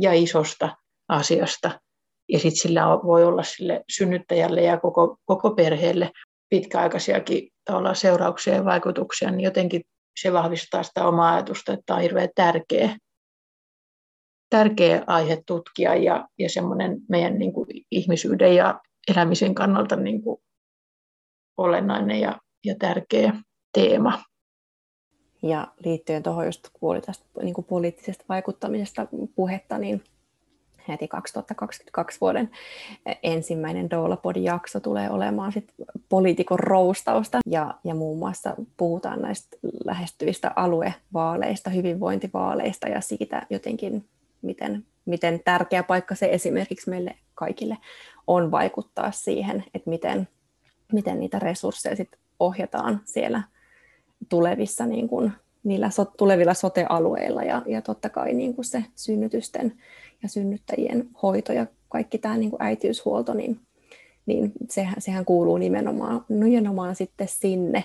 ja 0.00 0.12
isosta 0.12 0.76
asiasta. 1.10 1.80
Ja 2.28 2.38
sitten 2.38 2.60
sillä 2.60 2.82
voi 2.86 3.24
olla 3.24 3.42
sille 3.42 3.84
synnyttäjälle 3.90 4.62
ja 4.62 4.80
koko, 4.80 5.16
koko 5.24 5.50
perheelle 5.50 6.10
pitkäaikaisiakin 6.48 7.48
seurauksia 7.92 8.54
ja 8.54 8.64
vaikutuksia, 8.64 9.30
niin 9.30 9.40
jotenkin 9.40 9.82
se 10.22 10.32
vahvistaa 10.32 10.82
sitä 10.82 11.06
omaa 11.06 11.34
ajatusta, 11.34 11.72
että 11.72 11.94
on 11.94 12.00
hirveän 12.00 12.28
tärkeä, 12.34 12.96
tärkeä 14.50 15.04
aihe 15.06 15.42
tutkia 15.46 15.94
ja, 15.94 16.28
ja 16.38 16.48
semmoinen 16.48 17.00
meidän 17.08 17.38
niin 17.38 17.52
kuin, 17.52 17.66
ihmisyyden 17.90 18.56
ja 18.56 18.80
elämisen 19.08 19.54
kannalta 19.54 19.96
niin 19.96 20.22
kuin, 20.22 20.42
olennainen 21.56 22.20
ja, 22.20 22.40
ja 22.64 22.74
tärkeä 22.78 23.32
teema. 23.72 24.22
Ja 25.42 25.66
liittyen 25.84 26.22
tuohon, 26.22 26.46
just 26.46 26.68
kun 26.72 26.90
oli 26.90 27.00
tästä 27.00 27.24
niin 27.42 27.54
kuin 27.54 27.64
poliittisesta 27.64 28.24
vaikuttamisesta 28.28 29.06
puhetta, 29.34 29.78
niin 29.78 30.04
heti 30.90 31.08
2022 31.08 32.20
vuoden 32.20 32.50
ensimmäinen 33.22 33.90
Doulapodin 33.90 34.44
jakso 34.44 34.80
tulee 34.80 35.10
olemaan 35.10 35.52
sit 35.52 35.74
poliitikon 36.08 36.58
roustausta. 36.58 37.38
Ja, 37.46 37.74
ja 37.84 37.94
muun 37.94 38.18
muassa 38.18 38.54
puhutaan 38.76 39.22
näistä 39.22 39.56
lähestyvistä 39.84 40.52
aluevaaleista, 40.56 41.70
hyvinvointivaaleista 41.70 42.88
ja 42.88 43.00
siitä 43.00 43.46
jotenkin, 43.50 44.08
miten, 44.42 44.86
miten 45.04 45.40
tärkeä 45.44 45.82
paikka 45.82 46.14
se 46.14 46.28
esimerkiksi 46.32 46.90
meille 46.90 47.16
kaikille 47.34 47.78
on 48.26 48.50
vaikuttaa 48.50 49.10
siihen, 49.10 49.64
että 49.74 49.90
miten, 49.90 50.28
miten 50.92 51.20
niitä 51.20 51.38
resursseja 51.38 51.96
sit 51.96 52.08
ohjataan 52.40 53.00
siellä 53.04 53.42
tulevissa 54.28 54.86
niin 54.86 55.08
kuin, 55.08 55.32
niillä 55.64 55.90
so, 55.90 56.04
tulevilla 56.04 56.54
sote-alueilla 56.54 57.42
ja, 57.42 57.62
ja 57.66 57.82
totta 57.82 58.08
kai 58.08 58.34
niin 58.34 58.54
kuin 58.54 58.64
se 58.64 58.84
synnytysten 58.96 59.72
ja 60.22 60.28
synnyttäjien 60.28 61.08
hoito 61.22 61.52
ja 61.52 61.66
kaikki 61.88 62.18
tämä 62.18 62.36
niin 62.36 62.50
kuin 62.50 62.62
äitiyshuolto, 62.62 63.34
niin, 63.34 63.60
niin 64.26 64.52
sehän, 64.68 64.94
sehän 64.98 65.24
kuuluu 65.24 65.56
nimenomaan, 65.56 66.24
nimenomaan 66.28 66.96
sitten 66.96 67.28
sinne. 67.28 67.84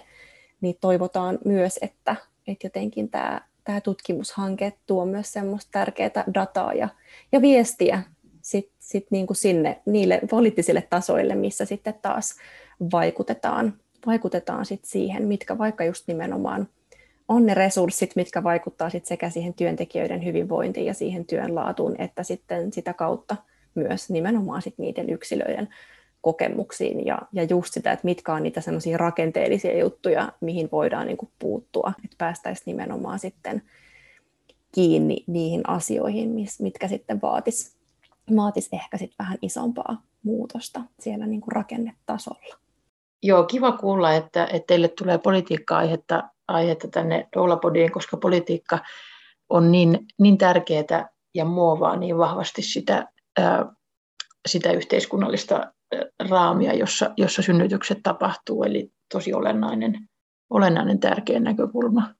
Niin 0.61 0.77
toivotaan 0.81 1.39
myös, 1.45 1.79
että, 1.81 2.15
että 2.47 2.65
jotenkin 2.65 3.09
tämä, 3.09 3.41
tämä 3.63 3.81
tutkimushanke 3.81 4.73
tuo 4.85 5.05
myös 5.05 5.33
semmoista 5.33 5.69
tärkeää 5.71 6.23
dataa 6.33 6.73
ja, 6.73 6.89
ja 7.31 7.41
viestiä 7.41 8.03
sit, 8.41 8.71
sit 8.79 9.07
niin 9.09 9.27
kuin 9.27 9.37
sinne 9.37 9.81
niille 9.85 10.21
poliittisille 10.29 10.87
tasoille, 10.89 11.35
missä 11.35 11.65
sitten 11.65 11.93
taas 12.01 12.35
vaikutetaan, 12.91 13.73
vaikutetaan 14.05 14.65
sit 14.65 14.85
siihen, 14.85 15.27
mitkä 15.27 15.57
vaikka 15.57 15.83
just 15.83 16.07
nimenomaan 16.07 16.67
on 17.27 17.45
ne 17.45 17.53
resurssit, 17.53 18.15
mitkä 18.15 18.43
vaikuttaa 18.43 18.89
sit 18.89 19.05
sekä 19.05 19.29
siihen 19.29 19.53
työntekijöiden 19.53 20.25
hyvinvointiin 20.25 20.85
ja 20.85 20.93
siihen 20.93 21.25
työn 21.25 21.55
laatuun, 21.55 21.95
että 22.01 22.23
sitten 22.23 22.73
sitä 22.73 22.93
kautta 22.93 23.35
myös 23.75 24.09
nimenomaan 24.09 24.61
sit 24.61 24.77
niiden 24.77 25.09
yksilöiden 25.09 25.69
kokemuksiin 26.21 27.05
ja, 27.05 27.21
ja 27.33 27.43
just 27.43 27.73
sitä, 27.73 27.91
että 27.91 28.05
mitkä 28.05 28.33
on 28.33 28.43
niitä 28.43 28.61
semmoisia 28.61 28.97
rakenteellisia 28.97 29.79
juttuja, 29.79 30.31
mihin 30.41 30.69
voidaan 30.71 31.07
niin 31.07 31.17
kuin 31.17 31.29
puuttua, 31.39 31.93
että 32.03 32.15
päästäisiin 32.17 32.65
nimenomaan 32.65 33.19
sitten 33.19 33.61
kiinni 34.71 35.23
niihin 35.27 35.69
asioihin, 35.69 36.35
mitkä 36.59 36.87
sitten 36.87 37.21
vaatis, 37.21 37.75
vaatis 38.35 38.69
ehkä 38.71 38.97
sitten 38.97 39.15
vähän 39.19 39.37
isompaa 39.41 40.01
muutosta 40.23 40.81
siellä 40.99 41.25
niin 41.25 41.41
kuin 41.41 41.51
rakennetasolla. 41.51 42.57
Joo, 43.23 43.43
kiva 43.43 43.71
kuulla, 43.71 44.13
että, 44.13 44.45
että 44.45 44.67
teille 44.67 44.87
tulee 44.87 45.17
politiikka-aihetta 45.17 46.23
aihetta 46.47 46.87
tänne 46.87 47.27
Doulapodiin, 47.35 47.91
koska 47.91 48.17
politiikka 48.17 48.79
on 49.49 49.71
niin, 49.71 50.05
niin 50.19 50.37
tärkeää 50.37 51.09
ja 51.33 51.45
muovaa 51.45 51.95
niin 51.95 52.17
vahvasti 52.17 52.61
sitä, 52.61 53.07
sitä 54.47 54.71
yhteiskunnallista 54.71 55.73
raamia, 56.29 56.73
jossa, 56.73 57.13
jossa 57.17 57.41
synnytykset 57.41 57.99
tapahtuu. 58.03 58.63
Eli 58.63 58.91
tosi 59.13 59.33
olennainen, 59.33 60.09
olennainen 60.49 60.99
tärkeä 60.99 61.39
näkökulma. 61.39 62.13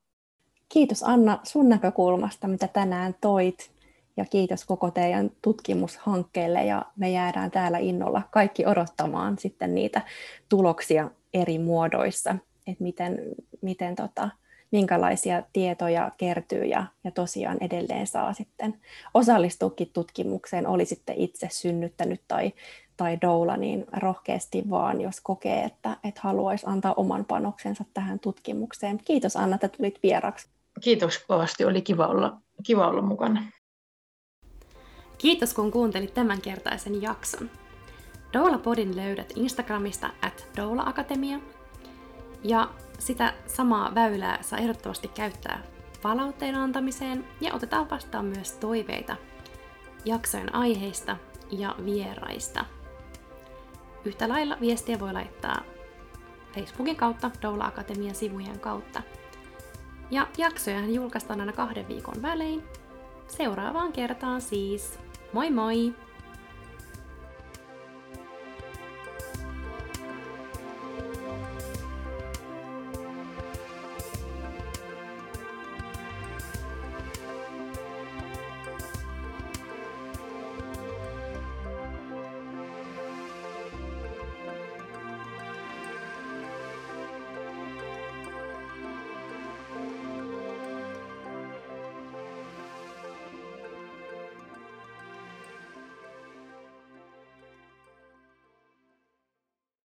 Kiitos 0.70 1.04
Anna 1.04 1.40
sun 1.44 1.70
näkökulmasta, 1.70 2.48
mitä 2.48 2.68
tänään 2.68 3.16
toit. 3.22 3.72
Ja 4.18 4.26
kiitos 4.26 4.66
koko 4.66 4.92
teidän 4.92 5.32
tutkimushankkeelle 5.42 6.66
ja 6.66 6.86
me 6.96 7.12
jäädään 7.12 7.52
täällä 7.52 7.78
innolla 7.78 8.22
kaikki 8.32 8.66
odottamaan 8.66 9.38
sitten 9.38 9.76
niitä 9.76 10.02
tuloksia 10.50 11.12
eri 11.34 11.60
muodoissa 11.60 12.36
että 12.68 12.84
miten, 12.84 13.20
miten 13.62 13.96
tota, 13.96 14.30
minkälaisia 14.72 15.44
tietoja 15.54 16.12
kertyy 16.18 16.66
ja, 16.66 16.86
ja 17.04 17.12
tosiaan 17.12 17.58
edelleen 17.62 18.08
saa 18.08 18.34
sitten 18.34 18.82
osallistuukin 19.14 19.90
tutkimukseen, 19.94 20.68
oli 20.68 20.86
sitten 20.86 21.16
itse 21.18 21.48
synnyttänyt 21.52 22.22
tai, 22.28 22.54
tai 22.98 23.18
doula, 23.22 23.58
niin 23.58 23.86
rohkeasti 23.98 24.64
vaan, 24.70 25.02
jos 25.02 25.22
kokee, 25.22 25.64
että, 25.64 25.98
että 26.04 26.22
haluaisi 26.24 26.66
antaa 26.70 26.94
oman 26.94 27.26
panoksensa 27.26 27.86
tähän 27.94 28.20
tutkimukseen. 28.20 29.00
Kiitos 29.06 29.36
Anna, 29.36 29.56
että 29.56 29.68
tulit 29.68 30.00
vieraksi. 30.04 30.48
Kiitos 30.82 31.20
kovasti, 31.20 31.66
oli 31.66 31.82
kiva 31.82 32.08
olla, 32.08 32.38
kiva 32.64 32.88
olla 32.88 33.02
mukana. 33.02 33.44
Kiitos 35.18 35.54
kun 35.54 35.72
kuuntelit 35.72 36.14
tämänkertaisen 36.14 37.02
jakson. 37.02 37.50
Doula 38.34 38.58
Podin 38.58 38.96
löydät 38.96 39.34
Instagramista 39.36 40.10
at 40.22 40.48
Doula 40.58 40.84
Akatemia 40.86 41.40
ja 42.48 42.70
sitä 43.00 43.34
samaa 43.48 43.96
väylää 43.96 44.44
saa 44.44 44.60
ehdottomasti 44.60 45.08
käyttää 45.08 45.64
palautteen 46.02 46.56
antamiseen 46.56 47.26
ja 47.42 47.54
otetaan 47.54 47.90
vastaan 47.90 48.26
myös 48.26 48.52
toiveita 48.52 49.16
jaksojen 50.06 50.56
aiheista 50.56 51.18
ja 51.52 51.76
vieraista. 51.86 52.66
Yhtä 54.06 54.30
lailla 54.30 54.58
viestiä 54.62 55.00
voi 55.00 55.14
laittaa 55.14 55.62
Facebookin 56.56 56.96
kautta, 56.96 57.32
Doula 57.42 57.66
Akatemian 57.66 58.16
sivujen 58.16 58.60
kautta. 58.60 59.02
Ja 60.12 60.28
jaksoja 60.38 60.86
julkaistaan 60.86 61.40
aina 61.40 61.54
kahden 61.54 61.88
viikon 61.88 62.22
välein. 62.22 62.64
Seuraavaan 63.28 63.94
kertaan 63.94 64.42
siis. 64.42 65.00
Moi 65.34 65.52
moi! 65.52 66.05